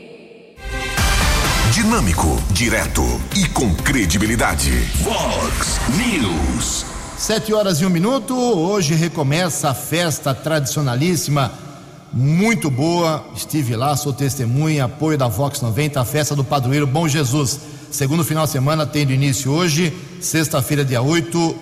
Dinâmico, 1.72 2.28
direto 2.52 3.02
e 3.36 3.46
com 3.50 3.74
credibilidade. 3.74 4.70
Vox 5.02 5.78
News. 5.90 6.86
Sete 7.18 7.52
horas 7.52 7.80
e 7.82 7.86
um 7.86 7.90
minuto. 7.90 8.34
Hoje 8.34 8.94
recomeça 8.94 9.70
a 9.70 9.74
festa 9.74 10.34
tradicionalíssima 10.34 11.63
muito 12.14 12.70
boa. 12.70 13.26
Estive 13.34 13.74
lá, 13.74 13.96
sou 13.96 14.12
testemunha, 14.12 14.84
apoio 14.84 15.18
da 15.18 15.26
Vox 15.26 15.60
90, 15.60 16.00
a 16.00 16.04
festa 16.04 16.36
do 16.36 16.44
padroeiro 16.44 16.86
Bom 16.86 17.08
Jesus. 17.08 17.58
Segundo 17.90 18.24
final 18.24 18.46
de 18.46 18.52
semana, 18.52 18.86
tendo 18.86 19.12
início 19.12 19.50
hoje, 19.50 19.92
sexta-feira, 20.20 20.84
dia 20.84 21.02
8, 21.02 21.38
uh, 21.38 21.56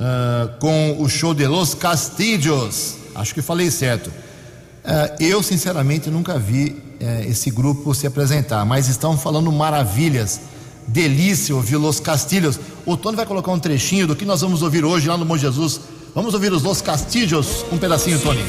ah, 0.00 0.48
com 0.58 0.96
o 0.98 1.08
show 1.08 1.34
de 1.34 1.46
Los 1.46 1.74
Castillos. 1.74 2.96
Acho 3.14 3.34
que 3.34 3.42
falei 3.42 3.70
certo. 3.70 4.08
Uh, 4.08 5.22
eu, 5.22 5.42
sinceramente, 5.42 6.08
nunca 6.08 6.38
vi 6.38 6.70
uh, 7.00 7.28
esse 7.28 7.50
grupo 7.50 7.94
se 7.94 8.06
apresentar, 8.06 8.64
mas 8.64 8.88
estão 8.88 9.16
falando 9.18 9.52
maravilhas. 9.52 10.40
Delícia 10.86 11.54
ouvir 11.54 11.76
Los 11.76 12.00
Castillos. 12.00 12.58
O 12.86 12.96
Tony 12.96 13.16
vai 13.16 13.26
colocar 13.26 13.52
um 13.52 13.58
trechinho 13.58 14.06
do 14.06 14.16
que 14.16 14.24
nós 14.24 14.40
vamos 14.40 14.62
ouvir 14.62 14.86
hoje 14.86 15.06
lá 15.06 15.18
no 15.18 15.26
Bom 15.26 15.36
Jesus. 15.36 15.80
Vamos 16.18 16.34
ouvir 16.34 16.52
os 16.52 16.64
Los 16.64 16.82
Castillos, 16.82 17.64
um 17.70 17.78
pedacinho, 17.78 18.18
Tony. 18.18 18.40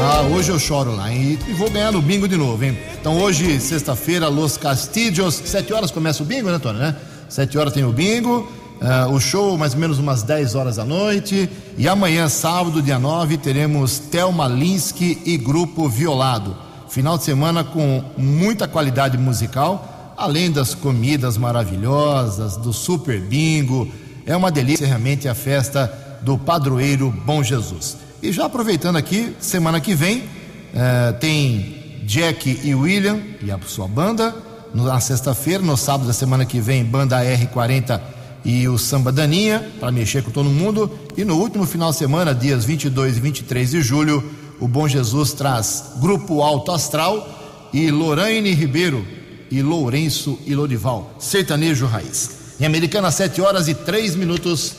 Ah, 0.00 0.22
hoje 0.32 0.50
eu 0.50 0.60
choro 0.60 0.94
lá 0.94 1.12
e, 1.12 1.36
e 1.48 1.52
vou 1.54 1.68
ganhar 1.68 1.90
no 1.90 2.00
bingo 2.00 2.28
de 2.28 2.36
novo, 2.36 2.64
hein? 2.64 2.78
Então 3.00 3.20
hoje, 3.20 3.58
sexta-feira, 3.58 4.28
Los 4.28 4.56
Castillos, 4.56 5.42
sete 5.44 5.72
horas 5.72 5.90
começa 5.90 6.22
o 6.22 6.26
bingo, 6.26 6.52
né, 6.52 6.60
Tony, 6.60 6.78
né? 6.78 6.94
Sete 7.28 7.58
horas 7.58 7.72
tem 7.72 7.84
o 7.84 7.90
bingo, 7.92 8.48
uh, 8.80 9.12
o 9.12 9.20
show 9.20 9.56
mais 9.56 9.74
ou 9.74 9.80
menos 9.80 9.98
umas 9.98 10.22
10 10.22 10.54
horas 10.54 10.76
da 10.76 10.84
noite 10.84 11.48
e 11.76 11.88
amanhã, 11.88 12.28
sábado, 12.28 12.82
dia 12.82 12.98
9, 12.98 13.36
teremos 13.38 13.98
Thelma 13.98 14.48
Linsky 14.48 15.20
e 15.24 15.36
Grupo 15.36 15.88
Violado. 15.88 16.56
Final 16.88 17.18
de 17.18 17.24
semana 17.24 17.62
com 17.62 18.02
muita 18.16 18.66
qualidade 18.66 19.16
musical, 19.16 20.14
além 20.16 20.50
das 20.50 20.74
comidas 20.74 21.36
maravilhosas, 21.36 22.56
do 22.56 22.72
super 22.72 23.20
bingo. 23.20 23.88
É 24.26 24.36
uma 24.36 24.50
delícia 24.50 24.86
realmente 24.86 25.28
a 25.28 25.34
festa 25.34 26.18
do 26.22 26.36
padroeiro 26.36 27.10
Bom 27.24 27.42
Jesus. 27.42 27.96
E 28.22 28.32
já 28.32 28.46
aproveitando 28.46 28.96
aqui, 28.96 29.34
semana 29.40 29.80
que 29.80 29.94
vem 29.94 30.18
uh, 30.18 31.12
tem 31.20 32.02
Jack 32.04 32.60
e 32.64 32.74
William 32.74 33.20
e 33.40 33.50
a 33.50 33.58
sua 33.66 33.86
banda. 33.86 34.34
Na 34.74 35.00
sexta-feira, 35.00 35.62
no 35.62 35.76
sábado 35.76 36.06
da 36.06 36.12
semana 36.12 36.44
que 36.44 36.60
vem, 36.60 36.84
banda 36.84 37.20
R40 37.24 38.00
e 38.44 38.68
o 38.68 38.78
Samba 38.78 39.12
Daninha, 39.12 39.70
para 39.78 39.92
mexer 39.92 40.22
com 40.22 40.30
todo 40.30 40.48
mundo. 40.48 40.90
E 41.16 41.24
no 41.24 41.36
último 41.36 41.66
final 41.66 41.90
de 41.90 41.96
semana, 41.96 42.34
dias 42.34 42.64
22 42.64 43.16
e 43.16 43.20
23 43.20 43.70
de 43.70 43.82
julho, 43.82 44.22
o 44.58 44.68
Bom 44.68 44.86
Jesus 44.86 45.32
traz 45.32 45.92
Grupo 46.00 46.42
Alto 46.42 46.72
Astral 46.72 47.68
e 47.72 47.90
Lorraine 47.90 48.52
Ribeiro 48.52 49.06
e 49.50 49.62
Lourenço 49.62 50.38
e 50.46 50.54
Lorival, 50.54 51.14
sertanejo 51.18 51.86
raiz. 51.86 52.38
Em 52.60 52.66
Americana, 52.66 53.10
7 53.10 53.40
horas 53.40 53.68
e 53.68 53.74
3 53.74 54.14
minutos. 54.16 54.74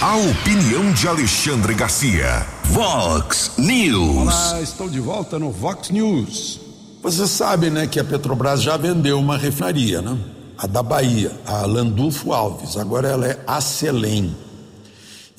A 0.00 0.16
opinião 0.16 0.92
de 0.92 1.06
Alexandre 1.06 1.74
Garcia. 1.74 2.46
Vox 2.64 3.52
News. 3.58 4.16
Olá, 4.16 4.60
estou 4.62 4.88
de 4.88 5.00
volta 5.00 5.38
no 5.38 5.50
Vox 5.50 5.90
News. 5.90 6.60
Você 7.02 7.26
sabe, 7.26 7.70
né, 7.70 7.86
que 7.86 8.00
a 8.00 8.04
Petrobras 8.04 8.62
já 8.62 8.76
vendeu 8.76 9.18
uma 9.18 9.36
refinaria, 9.36 10.00
né? 10.00 10.18
A 10.58 10.66
da 10.66 10.82
Bahia, 10.82 11.32
a 11.46 11.64
Landulfo 11.64 12.32
Alves. 12.32 12.76
Agora 12.76 13.08
ela 13.08 13.26
é 13.26 13.38
a 13.46 13.60
Celem. 13.60 14.36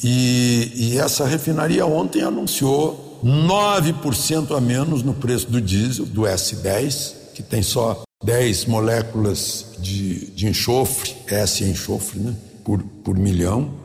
E, 0.02 0.72
e 0.76 0.98
essa 0.98 1.26
refinaria 1.26 1.86
ontem 1.86 2.22
anunciou 2.24 3.20
9% 3.24 4.56
a 4.56 4.62
menos 4.62 5.04
no 5.04 5.14
preço 5.14 5.52
do 5.52 5.60
diesel, 5.60 6.06
do 6.06 6.22
S10, 6.22 7.14
que 7.36 7.44
tem 7.44 7.62
só 7.62 8.04
10 8.24 8.66
moléculas 8.66 9.76
de, 9.80 10.32
de 10.32 10.48
enxofre, 10.48 11.14
S 11.28 11.64
enxofre, 11.64 12.20
né, 12.20 12.34
por, 12.64 12.82
por 13.04 13.18
milhão 13.18 13.78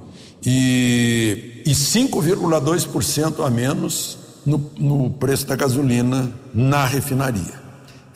e, 0.44 1.62
e 1.64 1.70
5,2% 1.70 3.44
a 3.44 3.51
menos 3.51 4.18
no, 4.44 4.59
no 4.77 5.11
preço 5.11 5.47
da 5.47 5.57
gasolina 5.57 6.31
na 6.53 6.85
refinaria. 6.85 7.64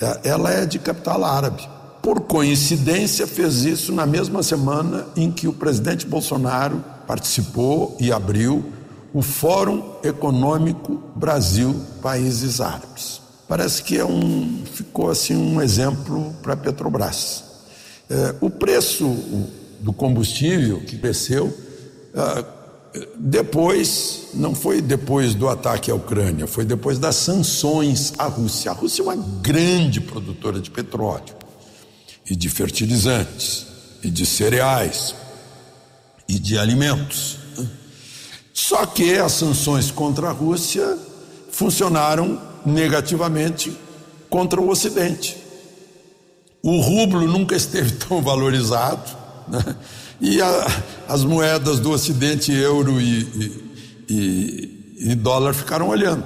É, 0.01 0.29
ela 0.29 0.53
é 0.53 0.67
de 0.67 0.79
capital 0.79 1.25
árabe. 1.25 1.67
Por 2.09 2.23
coincidência, 2.23 3.27
fez 3.27 3.67
isso 3.67 3.93
na 3.93 4.07
mesma 4.07 4.43
semana 4.43 5.07
em 5.15 5.31
que 5.31 5.47
o 5.47 5.53
presidente 5.53 6.07
Bolsonaro 6.07 6.83
participou 7.07 7.99
e 8.01 8.11
abriu 8.11 8.65
o 9.13 9.21
Fórum 9.21 9.83
Econômico 10.03 11.03
Brasil 11.15 11.79
Países 12.01 12.63
Árabes. 12.63 13.21
Parece 13.47 13.83
que 13.83 13.99
é 13.99 14.07
um, 14.07 14.63
ficou 14.73 15.11
assim 15.11 15.37
um 15.37 15.61
exemplo 15.61 16.35
para 16.43 16.55
a 16.55 16.57
Petrobras. 16.57 17.45
É, 18.09 18.35
o 18.41 18.49
preço 18.49 19.05
do 19.81 19.93
combustível 19.93 20.81
que 20.81 20.97
cresceu 20.97 21.55
ah, 22.15 22.43
depois, 23.19 24.29
não 24.33 24.55
foi 24.55 24.81
depois 24.81 25.35
do 25.35 25.47
ataque 25.47 25.91
à 25.91 25.95
Ucrânia, 25.95 26.47
foi 26.47 26.65
depois 26.65 26.99
das 26.99 27.17
sanções 27.17 28.15
à 28.17 28.25
Rússia. 28.25 28.71
A 28.71 28.75
Rússia 28.75 29.03
é 29.03 29.05
uma 29.05 29.17
grande 29.43 30.01
produtora 30.01 30.59
de 30.59 30.71
petróleo 30.71 31.37
e 32.29 32.37
de 32.37 32.49
fertilizantes 32.49 33.67
e 34.03 34.11
de 34.11 34.27
cereais 34.27 35.15
e 36.29 36.39
de 36.39 36.59
alimentos. 36.59 37.39
Só 38.53 38.85
que 38.85 39.15
as 39.15 39.33
sanções 39.33 39.91
contra 39.91 40.29
a 40.29 40.33
Rússia 40.33 40.99
funcionaram 41.51 42.41
negativamente 42.67 43.75
contra 44.29 44.61
o 44.61 44.69
Ocidente. 44.69 45.37
O 46.63 46.81
rublo 46.81 47.27
nunca 47.27 47.57
esteve 47.57 47.93
tão 48.07 48.21
valorizado. 48.21 49.17
Né? 49.47 49.77
E 50.21 50.43
a, 50.43 50.83
as 51.09 51.25
moedas 51.25 51.81
do 51.81 51.91
Ocidente, 51.93 52.53
euro 52.53 53.01
e, 53.01 53.21
e, 53.21 54.09
e, 54.09 55.13
e 55.13 55.15
dólar, 55.15 55.55
ficaram 55.55 55.89
olhando. 55.89 56.25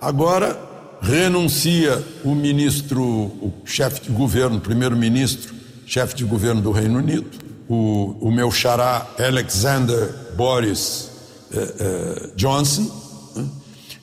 Agora 0.00 0.69
renuncia 1.00 2.02
o 2.24 2.34
ministro, 2.34 3.02
o 3.02 3.52
chefe 3.64 4.02
de 4.02 4.10
governo, 4.10 4.60
primeiro-ministro, 4.60 5.54
chefe 5.86 6.14
de 6.14 6.24
governo 6.24 6.60
do 6.60 6.70
Reino 6.70 6.98
Unido, 6.98 7.26
o, 7.68 8.16
o 8.20 8.30
meu 8.30 8.50
xará 8.50 9.06
Alexander 9.18 10.12
Boris 10.36 11.10
eh, 11.52 11.74
eh, 11.78 12.30
Johnson, 12.36 12.90
né? 13.36 13.48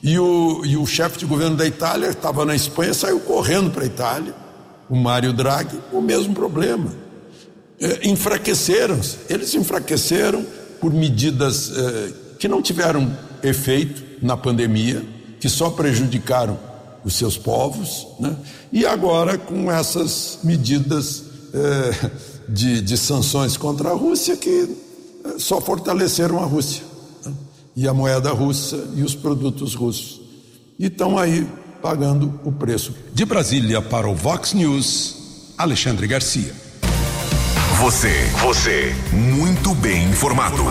e 0.02 0.18
o, 0.18 0.62
e 0.64 0.76
o 0.76 0.86
chefe 0.86 1.18
de 1.18 1.26
governo 1.26 1.56
da 1.56 1.66
Itália 1.66 2.08
estava 2.08 2.44
na 2.44 2.54
Espanha, 2.54 2.92
saiu 2.94 3.20
correndo 3.20 3.70
para 3.70 3.84
a 3.84 3.86
Itália, 3.86 4.34
o 4.88 4.96
Mário 4.96 5.32
Draghi, 5.32 5.78
o 5.92 6.00
mesmo 6.00 6.34
problema 6.34 7.08
eh, 7.80 8.00
enfraqueceram-se. 8.08 9.18
Eles 9.28 9.54
enfraqueceram 9.54 10.44
por 10.80 10.92
medidas 10.92 11.72
eh, 11.76 12.12
que 12.38 12.48
não 12.48 12.60
tiveram 12.60 13.16
efeito 13.42 14.02
na 14.22 14.36
pandemia, 14.36 15.04
que 15.40 15.48
só 15.48 15.70
prejudicaram 15.70 16.58
os 17.08 17.14
seus 17.14 17.38
povos, 17.38 18.06
né? 18.20 18.36
e 18.70 18.84
agora 18.84 19.38
com 19.38 19.72
essas 19.72 20.40
medidas 20.44 21.24
eh, 21.54 22.10
de, 22.46 22.82
de, 22.82 22.98
sanções 22.98 23.56
contra 23.56 23.88
a 23.88 23.94
Rússia 23.94 24.36
que 24.36 24.76
eh, 25.24 25.38
só 25.38 25.58
fortaleceram 25.58 26.38
a 26.38 26.44
Rússia 26.44 26.82
né? 27.24 27.32
e 27.74 27.88
a 27.88 27.94
moeda 27.94 28.30
russa 28.30 28.90
e 28.94 29.02
os 29.02 29.14
produtos 29.14 29.74
russos. 29.74 30.20
E 30.78 30.86
estão 30.86 31.18
aí 31.18 31.48
pagando 31.80 32.38
o 32.44 32.52
preço. 32.52 32.94
De 33.14 33.24
Brasília 33.24 33.80
para 33.80 34.06
o 34.06 34.14
Vox 34.14 34.52
News, 34.52 35.16
Alexandre 35.56 36.06
Garcia. 36.06 36.52
Você, 37.80 38.12
você, 38.42 38.94
muito 39.12 39.74
bem 39.76 40.10
informado. 40.10 40.62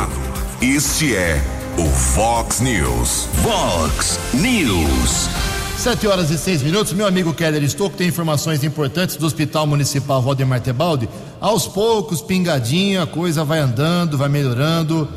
Este 0.61 1.15
é 1.15 1.41
o 1.79 1.89
Fox 1.89 2.59
News. 2.59 3.27
Fox 3.41 4.19
News. 4.33 5.56
Sete 5.77 6.07
horas 6.07 6.31
e 6.31 6.37
seis 6.39 6.63
minutos. 6.63 6.91
Meu 6.91 7.05
amigo 7.05 7.33
Keller 7.33 7.63
Estouco 7.63 7.95
tem 7.95 8.07
informações 8.07 8.63
importantes 8.63 9.15
do 9.15 9.27
Hospital 9.27 9.67
Municipal 9.67 10.21
Valdemar 10.21 10.59
Tebaldi. 10.59 11.07
Aos 11.39 11.67
poucos, 11.67 12.19
pingadinho, 12.19 13.01
a 13.01 13.05
coisa 13.05 13.45
vai 13.45 13.59
andando, 13.59 14.17
vai 14.17 14.27
melhorando 14.27 15.07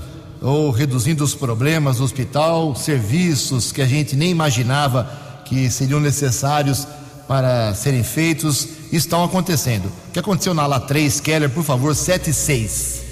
ou 0.40 0.70
reduzindo 0.70 1.24
os 1.24 1.34
problemas 1.34 1.96
do 1.96 2.04
hospital, 2.04 2.76
serviços 2.76 3.72
que 3.72 3.80
a 3.80 3.86
gente 3.86 4.14
nem 4.14 4.30
imaginava 4.30 5.10
que 5.46 5.70
seriam 5.70 5.98
necessários 5.98 6.86
para 7.26 7.74
serem 7.74 8.04
feitos 8.04 8.68
estão 8.92 9.24
acontecendo. 9.24 9.86
O 10.08 10.12
que 10.12 10.18
aconteceu 10.18 10.52
na 10.52 10.64
ala 10.64 10.78
3, 10.78 11.20
Keller, 11.20 11.50
por 11.50 11.64
favor, 11.64 11.94
76. 11.94 13.09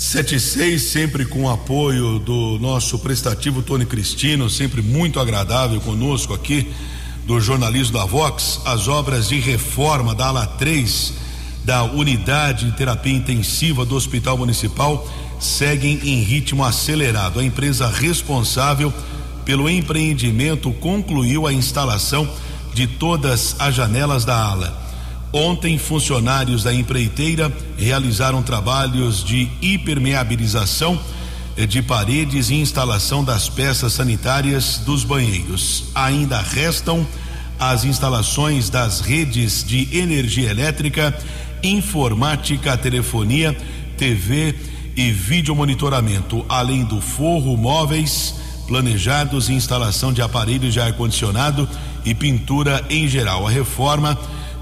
76, 0.00 0.80
sempre 0.80 1.26
com 1.26 1.42
o 1.42 1.50
apoio 1.50 2.18
do 2.18 2.58
nosso 2.58 2.98
prestativo 3.00 3.60
Tony 3.60 3.84
Cristino, 3.84 4.48
sempre 4.48 4.80
muito 4.80 5.20
agradável 5.20 5.78
conosco 5.78 6.32
aqui, 6.32 6.72
do 7.26 7.38
jornalismo 7.38 7.98
da 7.98 8.06
Vox, 8.06 8.62
as 8.64 8.88
obras 8.88 9.28
de 9.28 9.38
reforma 9.38 10.14
da 10.14 10.28
ala 10.28 10.46
3 10.46 11.12
da 11.64 11.84
unidade 11.84 12.64
de 12.64 12.72
terapia 12.78 13.12
intensiva 13.12 13.84
do 13.84 13.94
Hospital 13.94 14.38
Municipal 14.38 15.06
seguem 15.38 16.00
em 16.02 16.22
ritmo 16.22 16.64
acelerado. 16.64 17.38
A 17.38 17.44
empresa 17.44 17.86
responsável 17.86 18.90
pelo 19.44 19.68
empreendimento 19.68 20.72
concluiu 20.72 21.46
a 21.46 21.52
instalação 21.52 22.26
de 22.72 22.86
todas 22.86 23.54
as 23.58 23.74
janelas 23.74 24.24
da 24.24 24.42
ala. 24.42 24.89
Ontem, 25.32 25.78
funcionários 25.78 26.64
da 26.64 26.74
empreiteira 26.74 27.52
realizaram 27.76 28.42
trabalhos 28.42 29.22
de 29.22 29.48
hipermeabilização 29.62 31.00
de 31.68 31.82
paredes 31.82 32.50
e 32.50 32.54
instalação 32.54 33.22
das 33.22 33.48
peças 33.48 33.92
sanitárias 33.92 34.78
dos 34.78 35.04
banheiros. 35.04 35.84
Ainda 35.94 36.40
restam 36.40 37.06
as 37.58 37.84
instalações 37.84 38.70
das 38.70 39.00
redes 39.00 39.62
de 39.62 39.96
energia 39.96 40.50
elétrica, 40.50 41.16
informática, 41.62 42.76
telefonia, 42.76 43.56
TV 43.96 44.54
e 44.96 45.12
vídeo 45.12 45.54
monitoramento, 45.54 46.44
além 46.48 46.84
do 46.84 47.00
forro 47.00 47.56
móveis 47.56 48.34
planejados 48.66 49.48
e 49.48 49.52
instalação 49.52 50.12
de 50.12 50.22
aparelhos 50.22 50.72
de 50.72 50.80
ar-condicionado 50.80 51.68
e 52.04 52.14
pintura 52.14 52.84
em 52.88 53.06
geral. 53.06 53.46
A 53.46 53.50
reforma 53.50 54.18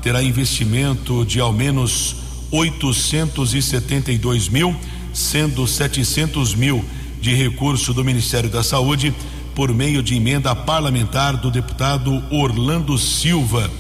terá 0.09 0.23
investimento 0.23 1.23
de 1.23 1.39
ao 1.39 1.53
menos 1.53 2.17
872 2.51 4.49
mil, 4.49 4.75
sendo 5.13 5.67
700 5.67 6.55
mil 6.55 6.83
de 7.21 7.35
recurso 7.35 7.93
do 7.93 8.03
Ministério 8.03 8.49
da 8.49 8.63
Saúde 8.63 9.15
por 9.55 9.71
meio 9.75 10.03
de 10.03 10.15
emenda 10.15 10.57
parlamentar 10.57 11.37
do 11.37 11.51
deputado 11.51 12.25
Orlando 12.31 12.97
Silva, 12.97 13.71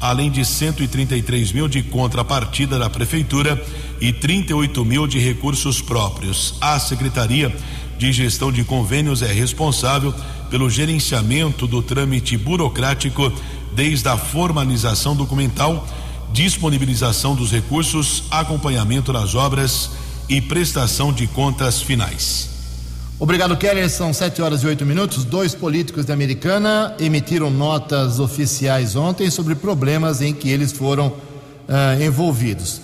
além 0.00 0.30
de 0.30 0.44
133 0.44 1.50
mil 1.50 1.66
de 1.66 1.82
contrapartida 1.82 2.78
da 2.78 2.88
prefeitura 2.88 3.60
e 4.00 4.12
38 4.12 4.84
mil 4.84 5.08
de 5.08 5.18
recursos 5.18 5.82
próprios. 5.82 6.54
A 6.60 6.78
secretaria 6.78 7.52
de 7.98 8.12
gestão 8.12 8.52
de 8.52 8.62
convênios 8.62 9.20
é 9.20 9.32
responsável 9.32 10.14
pelo 10.48 10.70
gerenciamento 10.70 11.66
do 11.66 11.82
trâmite 11.82 12.36
burocrático 12.36 13.32
desde 13.74 14.08
a 14.08 14.16
formalização 14.16 15.16
documental, 15.16 15.86
disponibilização 16.32 17.34
dos 17.34 17.50
recursos, 17.50 18.24
acompanhamento 18.30 19.12
das 19.12 19.34
obras 19.34 19.90
e 20.28 20.40
prestação 20.40 21.12
de 21.12 21.26
contas 21.26 21.80
finais. 21.80 22.50
Obrigado, 23.18 23.56
Keller. 23.56 23.88
São 23.88 24.12
sete 24.12 24.42
horas 24.42 24.62
e 24.62 24.66
oito 24.66 24.84
minutos. 24.84 25.24
Dois 25.24 25.54
políticos 25.54 26.04
da 26.04 26.14
Americana 26.14 26.96
emitiram 26.98 27.50
notas 27.50 28.18
oficiais 28.18 28.96
ontem 28.96 29.30
sobre 29.30 29.54
problemas 29.54 30.20
em 30.20 30.34
que 30.34 30.50
eles 30.50 30.72
foram 30.72 31.08
uh, 31.08 32.02
envolvidos. 32.02 32.80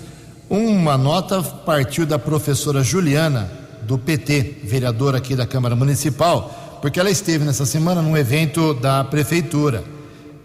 Uma 0.48 0.96
nota 0.96 1.42
partiu 1.42 2.06
da 2.06 2.18
professora 2.18 2.82
Juliana, 2.82 3.50
do 3.82 3.98
PT, 3.98 4.60
vereadora 4.64 5.18
aqui 5.18 5.34
da 5.34 5.46
Câmara 5.46 5.74
Municipal, 5.74 6.78
porque 6.80 7.00
ela 7.00 7.10
esteve 7.10 7.44
nessa 7.44 7.66
semana 7.66 8.00
num 8.00 8.16
evento 8.16 8.74
da 8.74 9.02
prefeitura 9.02 9.82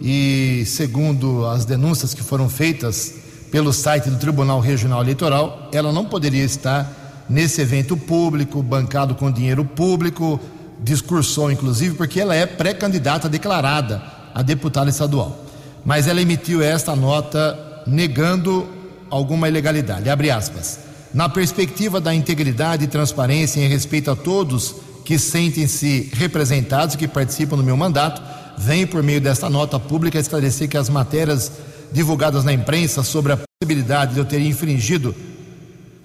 e, 0.04 0.66
segundo 0.66 1.46
as 1.46 1.64
denúncias 1.64 2.14
que 2.14 2.22
foram 2.22 2.50
feitas 2.50 3.14
pelo 3.50 3.72
site 3.72 4.10
do 4.10 4.18
Tribunal 4.18 4.60
Regional 4.60 5.02
Eleitoral, 5.02 5.70
ela 5.72 5.94
não 5.94 6.04
poderia 6.04 6.44
estar 6.44 7.26
nesse 7.30 7.62
evento 7.62 7.96
público, 7.96 8.62
bancado 8.62 9.16
com 9.16 9.32
dinheiro 9.32 9.64
público, 9.64 10.38
discursou 10.84 11.50
inclusive, 11.50 11.96
porque 11.96 12.20
ela 12.20 12.36
é 12.36 12.46
pré-candidata 12.46 13.30
declarada 13.30 14.04
a 14.36 14.42
deputada 14.42 14.90
estadual. 14.90 15.46
Mas 15.86 16.06
ela 16.06 16.22
emitiu 16.22 16.62
esta 16.62 16.96
nota 16.96 17.84
negando 17.88 18.68
alguma 19.10 19.48
ilegalidade. 19.48 20.10
Abre 20.10 20.30
aspas. 20.30 20.80
Na 21.14 21.30
perspectiva 21.30 22.02
da 22.02 22.14
integridade 22.14 22.84
e 22.84 22.88
transparência 22.88 23.62
em 23.62 23.70
respeito 23.70 24.12
a 24.12 24.16
todos 24.16 24.76
que 25.06 25.18
sentem-se 25.18 26.10
representados 26.14 26.96
e 26.96 26.98
que 26.98 27.08
participam 27.08 27.56
do 27.56 27.64
meu 27.64 27.78
mandato, 27.78 28.22
vem 28.58 28.86
por 28.86 29.04
meio 29.04 29.22
desta 29.22 29.50
nota 29.50 29.80
pública 29.80 30.20
esclarecer 30.20 30.68
que 30.68 30.78
as 30.78 30.90
matérias 30.90 31.52
divulgadas 31.92 32.44
na 32.44 32.54
imprensa 32.54 33.04
sobre 33.04 33.34
a 33.34 33.38
possibilidade 33.38 34.14
de 34.14 34.20
eu 34.20 34.26
ter 34.26 34.42
infringido 34.42 35.16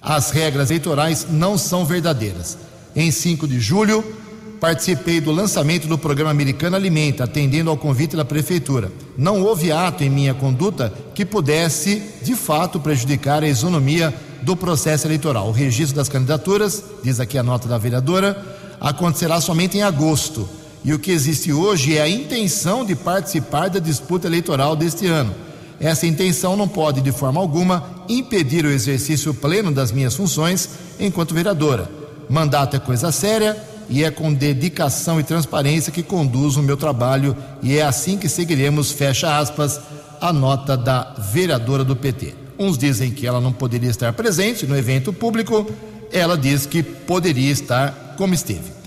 as 0.00 0.30
regras 0.30 0.70
eleitorais 0.70 1.26
não 1.28 1.58
são 1.58 1.84
verdadeiras. 1.84 2.56
Em 2.94 3.10
5 3.10 3.46
de 3.46 3.60
julho, 3.60 4.04
participei 4.60 5.20
do 5.20 5.30
lançamento 5.30 5.86
do 5.86 5.98
programa 5.98 6.30
Americano 6.30 6.76
Alimenta, 6.76 7.24
atendendo 7.24 7.70
ao 7.70 7.76
convite 7.76 8.16
da 8.16 8.24
prefeitura. 8.24 8.90
Não 9.16 9.42
houve 9.42 9.70
ato 9.70 10.04
em 10.04 10.10
minha 10.10 10.34
conduta 10.34 10.92
que 11.14 11.24
pudesse, 11.24 12.02
de 12.22 12.34
fato, 12.34 12.80
prejudicar 12.80 13.42
a 13.42 13.48
isonomia 13.48 14.14
do 14.42 14.56
processo 14.56 15.06
eleitoral. 15.06 15.48
O 15.48 15.52
registro 15.52 15.96
das 15.96 16.08
candidaturas, 16.08 16.82
diz 17.02 17.20
aqui 17.20 17.36
a 17.36 17.42
nota 17.42 17.68
da 17.68 17.76
vereadora, 17.76 18.40
acontecerá 18.80 19.40
somente 19.40 19.76
em 19.76 19.82
agosto 19.82 20.48
e 20.88 20.94
o 20.94 20.98
que 20.98 21.10
existe 21.10 21.52
hoje 21.52 21.98
é 21.98 22.00
a 22.00 22.08
intenção 22.08 22.82
de 22.82 22.96
participar 22.96 23.68
da 23.68 23.78
disputa 23.78 24.26
eleitoral 24.26 24.74
deste 24.74 25.06
ano. 25.06 25.34
Essa 25.78 26.06
intenção 26.06 26.56
não 26.56 26.66
pode, 26.66 27.02
de 27.02 27.12
forma 27.12 27.38
alguma, 27.38 28.06
impedir 28.08 28.64
o 28.64 28.70
exercício 28.70 29.34
pleno 29.34 29.70
das 29.70 29.92
minhas 29.92 30.16
funções 30.16 30.66
enquanto 30.98 31.34
vereadora. 31.34 31.90
Mandato 32.26 32.76
é 32.76 32.80
coisa 32.80 33.12
séria 33.12 33.54
e 33.86 34.02
é 34.02 34.10
com 34.10 34.32
dedicação 34.32 35.20
e 35.20 35.22
transparência 35.22 35.92
que 35.92 36.02
conduzo 36.02 36.60
o 36.60 36.62
meu 36.62 36.78
trabalho 36.78 37.36
e 37.62 37.76
é 37.76 37.82
assim 37.82 38.16
que 38.16 38.26
seguiremos, 38.26 38.90
fecha 38.90 39.36
aspas, 39.36 39.78
a 40.18 40.32
nota 40.32 40.74
da 40.74 41.14
vereadora 41.18 41.84
do 41.84 41.94
PT. 41.94 42.34
Uns 42.58 42.78
dizem 42.78 43.10
que 43.10 43.26
ela 43.26 43.42
não 43.42 43.52
poderia 43.52 43.90
estar 43.90 44.14
presente 44.14 44.66
no 44.66 44.74
evento 44.74 45.12
público, 45.12 45.70
ela 46.10 46.34
diz 46.34 46.64
que 46.64 46.82
poderia 46.82 47.52
estar 47.52 48.14
como 48.16 48.32
esteve. 48.32 48.77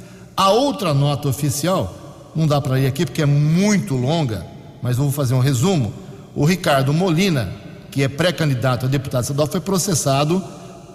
A 0.41 0.49
outra 0.49 0.91
nota 0.91 1.29
oficial, 1.29 1.93
não 2.35 2.47
dá 2.47 2.59
para 2.59 2.79
ir 2.79 2.87
aqui 2.87 3.05
porque 3.05 3.21
é 3.21 3.27
muito 3.27 3.93
longa, 3.95 4.43
mas 4.81 4.97
vou 4.97 5.11
fazer 5.11 5.35
um 5.35 5.39
resumo. 5.39 5.93
O 6.33 6.45
Ricardo 6.45 6.91
Molina, 6.91 7.53
que 7.91 8.01
é 8.01 8.07
pré-candidato 8.07 8.87
a 8.87 8.89
deputado 8.89 9.21
estadual, 9.21 9.47
foi 9.47 9.61
processado 9.61 10.43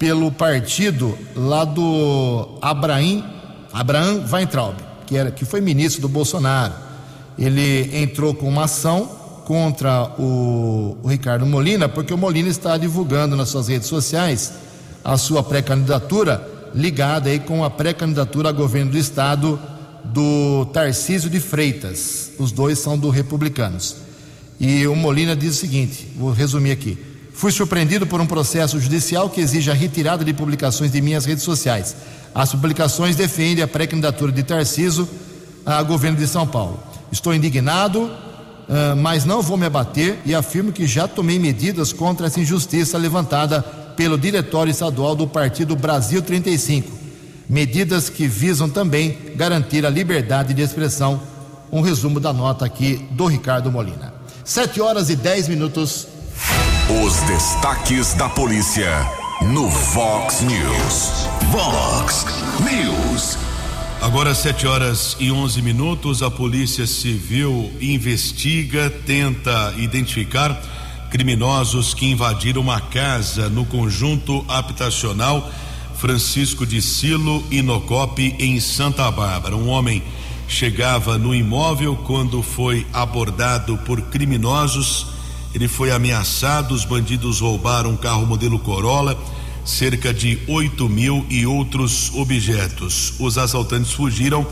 pelo 0.01 0.32
partido 0.32 1.16
lá 1.36 1.64
do 1.64 2.59
Abraham, 2.61 3.22
Abraham 3.72 4.24
Weintraub, 4.28 4.74
que, 5.07 5.16
era, 5.16 5.30
que 5.30 5.44
foi 5.44 5.61
ministro 5.61 6.03
do 6.03 6.09
Bolsonaro. 6.09 6.74
Ele 7.38 7.97
entrou 8.03 8.34
com 8.34 8.49
uma 8.49 8.64
ação 8.64 9.09
contra 9.44 10.11
o, 10.18 10.99
o 11.05 11.09
Ricardo 11.09 11.47
Molina, 11.47 11.88
porque 11.88 12.12
o 12.12 12.18
Molina 12.18 12.49
está 12.49 12.76
divulgando 12.76 13.36
nas 13.36 13.51
suas 13.51 13.68
redes 13.68 13.86
sociais 13.86 14.55
a 15.05 15.16
sua 15.16 15.40
pré-candidatura 15.40 16.56
ligada 16.77 17.31
aí 17.31 17.41
com 17.41 17.64
a 17.64 17.70
pré-candidatura 17.70 18.51
a 18.51 18.53
governo 18.53 18.93
do 18.93 18.99
estado 18.99 19.59
do 20.05 20.66
Tarcísio 20.66 21.31
de 21.31 21.41
Freitas. 21.41 22.31
Os 22.39 22.53
dois 22.53 22.79
são 22.79 22.99
do 22.99 23.09
Republicanos. 23.09 23.97
E 24.61 24.87
o 24.87 24.95
Molina 24.95 25.35
diz 25.35 25.57
o 25.57 25.59
seguinte: 25.59 26.07
vou 26.16 26.33
resumir 26.33 26.70
aqui. 26.70 26.99
Fui 27.33 27.51
surpreendido 27.51 28.07
por 28.07 28.20
um 28.20 28.27
processo 28.27 28.79
judicial 28.79 29.29
que 29.29 29.41
exige 29.41 29.70
a 29.70 29.74
retirada 29.74 30.24
de 30.24 30.33
publicações 30.33 30.93
de 30.93 31.01
minhas 31.01 31.24
redes 31.24 31.45
sociais. 31.45 31.97
As 32.35 32.53
publicações 32.53 33.16
defendem 33.16 33.64
a 33.64 33.68
pré-candidatura 33.68 34.31
de 34.31 34.43
Tarcísio 34.43 35.09
a 35.64 35.83
governo 35.83 36.16
de 36.16 36.27
São 36.27 36.47
Paulo. 36.47 36.81
Estou 37.11 37.35
indignado, 37.35 38.11
mas 38.99 39.24
não 39.24 39.43
vou 39.43 39.57
me 39.57 39.66
abater 39.66 40.18
e 40.24 40.35
afirmo 40.35 40.72
que 40.72 40.87
já 40.87 41.07
tomei 41.07 41.39
medidas 41.39 41.93
contra 41.93 42.27
essa 42.27 42.41
injustiça 42.41 42.97
levantada 42.97 43.64
pelo 43.97 44.18
Diretório 44.18 44.70
Estadual 44.70 45.16
do 45.16 45.26
Partido 45.26 45.74
Brasil 45.74 46.22
35. 46.22 46.90
Medidas 47.49 48.09
que 48.09 48.26
visam 48.26 48.68
também 48.68 49.16
garantir 49.34 49.86
a 49.86 49.90
liberdade 49.90 50.53
de 50.53 50.62
expressão. 50.62 51.20
Um 51.72 51.80
resumo 51.80 52.20
da 52.20 52.32
nota 52.32 52.64
aqui 52.64 52.97
do 53.12 53.26
Ricardo 53.26 53.72
Molina. 53.72 54.14
Sete 54.44 54.80
horas 54.80 55.11
e 55.11 55.16
dez 55.16 55.49
minutos. 55.49 56.07
Os 57.05 57.14
destaques 57.22 58.14
da 58.14 58.28
polícia 58.28 58.90
no 59.42 59.68
Vox 59.68 60.42
News. 60.42 61.26
Vox 61.51 62.26
News. 62.61 63.38
Agora, 64.01 64.34
7 64.34 64.66
horas 64.66 65.16
e 65.18 65.32
11 65.32 65.62
minutos, 65.62 66.22
a 66.22 66.30
Polícia 66.30 66.86
Civil 66.86 67.72
investiga, 67.80 68.90
tenta 69.05 69.74
identificar 69.78 70.61
criminosos 71.11 71.95
que 71.95 72.07
invadiram 72.07 72.61
uma 72.61 72.81
casa 72.81 73.49
no 73.49 73.65
conjunto 73.65 74.45
habitacional 74.49 75.51
Francisco 75.97 76.67
de 76.67 76.83
Silo 76.83 77.43
Inocope, 77.51 78.35
em 78.39 78.61
Santa 78.61 79.11
Bárbara. 79.11 79.57
Um 79.57 79.69
homem 79.69 80.03
chegava 80.47 81.17
no 81.19 81.35
imóvel 81.35 81.97
quando 81.97 82.43
foi 82.43 82.87
abordado 82.93 83.79
por 83.79 84.01
criminosos. 84.03 85.07
Ele 85.55 85.69
foi 85.69 85.91
ameaçado, 85.91 86.73
os 86.73 86.85
bandidos 86.85 87.41
roubaram 87.41 87.91
um 87.91 87.97
carro 87.97 88.27
modelo 88.27 88.59
Corolla 88.59 89.19
cerca 89.67 90.15
de 90.15 90.39
8 90.47 90.89
mil 90.89 91.27
e 91.29 91.45
outros 91.45 92.15
objetos. 92.15 93.15
Os 93.19 93.37
assaltantes 93.37 93.93
fugiram, 93.93 94.47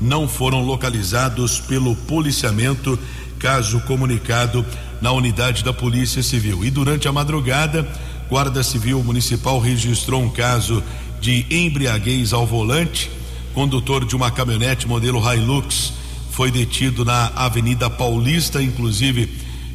não 0.00 0.28
foram 0.28 0.62
localizados 0.62 1.58
pelo 1.58 1.96
policiamento, 1.96 2.96
caso 3.38 3.80
comunicado 3.80 4.64
na 5.00 5.12
unidade 5.12 5.64
da 5.64 5.72
Polícia 5.72 6.22
Civil. 6.22 6.64
E 6.64 6.70
durante 6.70 7.08
a 7.08 7.12
madrugada, 7.12 7.88
Guarda 8.28 8.62
Civil 8.62 9.02
Municipal 9.02 9.58
registrou 9.58 10.22
um 10.22 10.30
caso 10.30 10.82
de 11.20 11.46
embriaguez 11.50 12.32
ao 12.32 12.46
volante. 12.46 13.10
Condutor 13.54 14.04
de 14.04 14.14
uma 14.14 14.30
caminhonete 14.30 14.86
modelo 14.86 15.20
Hilux 15.20 15.92
foi 16.30 16.50
detido 16.50 17.04
na 17.04 17.32
Avenida 17.34 17.90
Paulista, 17.90 18.62
inclusive 18.62 19.28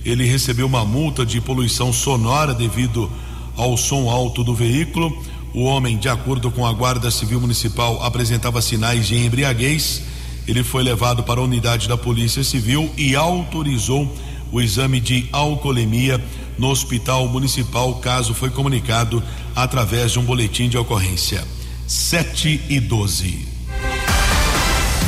ele 0.05 0.25
recebeu 0.25 0.67
uma 0.67 0.85
multa 0.85 1.25
de 1.25 1.41
poluição 1.41 1.91
sonora 1.91 2.53
devido 2.53 3.11
ao 3.57 3.75
som 3.75 4.09
alto 4.09 4.43
do 4.43 4.53
veículo. 4.53 5.11
O 5.53 5.63
homem, 5.63 5.97
de 5.97 6.07
acordo 6.07 6.51
com 6.51 6.65
a 6.65 6.71
Guarda 6.71 7.09
Civil 7.09 7.41
Municipal, 7.41 8.03
apresentava 8.03 8.61
sinais 8.61 9.07
de 9.07 9.15
embriaguez. 9.17 10.03
Ele 10.47 10.63
foi 10.63 10.83
levado 10.83 11.23
para 11.23 11.39
a 11.39 11.43
unidade 11.43 11.87
da 11.87 11.97
Polícia 11.97 12.43
Civil 12.43 12.91
e 12.95 13.15
autorizou 13.15 14.13
o 14.51 14.61
exame 14.61 14.99
de 14.99 15.27
alcoolemia 15.31 16.23
no 16.57 16.69
Hospital 16.69 17.27
Municipal. 17.27 17.91
O 17.91 17.95
caso 17.95 18.33
foi 18.33 18.49
comunicado 18.49 19.21
através 19.55 20.11
de 20.11 20.19
um 20.19 20.23
boletim 20.23 20.69
de 20.69 20.77
ocorrência. 20.77 21.43
7 21.87 22.61
e 22.69 22.79
12. 22.79 23.47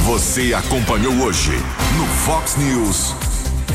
Você 0.06 0.54
acompanhou 0.54 1.14
hoje 1.22 1.52
no 1.98 2.06
Fox 2.26 2.56
News. 2.56 3.14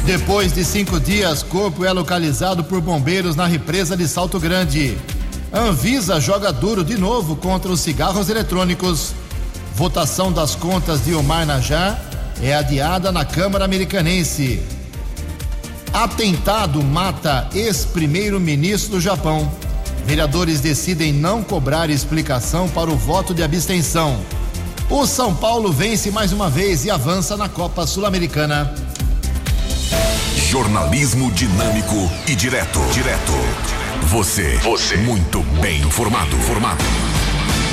Depois 0.05 0.53
de 0.53 0.65
cinco 0.65 0.99
dias, 0.99 1.43
corpo 1.43 1.85
é 1.85 1.93
localizado 1.93 2.65
por 2.65 2.81
bombeiros 2.81 3.37
na 3.37 3.47
represa 3.47 3.97
de 3.97 4.09
Salto 4.09 4.41
Grande. 4.41 4.97
Anvisa 5.53 6.19
joga 6.19 6.51
duro 6.53 6.83
de 6.83 6.97
novo 6.97 7.37
contra 7.37 7.71
os 7.71 7.81
cigarros 7.81 8.29
eletrônicos. 8.29 9.13
Votação 9.75 10.33
das 10.33 10.55
contas 10.55 11.05
de 11.05 11.15
Omar 11.15 11.47
Najar 11.47 12.03
é 12.43 12.55
adiada 12.55 13.13
na 13.13 13.25
Câmara 13.25 13.65
Americanense. 13.65 14.61
Atentado 15.93 16.83
mata 16.83 17.49
ex-primeiro-ministro 17.55 18.93
do 18.93 19.01
Japão. 19.01 19.53
Vereadores 20.07 20.61
decidem 20.61 21.13
não 21.13 21.43
cobrar 21.43 21.91
explicação 21.91 22.67
para 22.69 22.91
o 22.91 22.97
voto 22.97 23.35
de 23.35 23.43
abstenção. 23.43 24.19
O 24.89 25.07
São 25.07 25.35
Paulo 25.35 25.71
vence 25.71 26.11
mais 26.11 26.33
uma 26.33 26.49
vez 26.49 26.87
e 26.87 26.91
avança 26.91 27.37
na 27.37 27.49
Copa 27.49 27.87
Sul-Americana. 27.87 28.75
Jornalismo 30.35 31.31
dinâmico 31.33 32.11
e 32.27 32.35
direto. 32.35 32.81
Direto. 32.93 33.33
Você. 34.07 34.57
Você. 34.63 34.97
Muito 34.97 35.41
bem 35.61 35.81
informado. 35.83 36.37
Formado. 36.39 36.85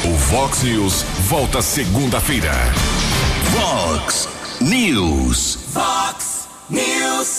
O 0.06 0.14
Vox 0.16 0.64
News 0.64 1.04
volta 1.28 1.62
segunda-feira. 1.62 2.54
Vox 3.52 4.28
News. 4.62 5.60
Vox 5.74 6.48
News. 6.70 7.38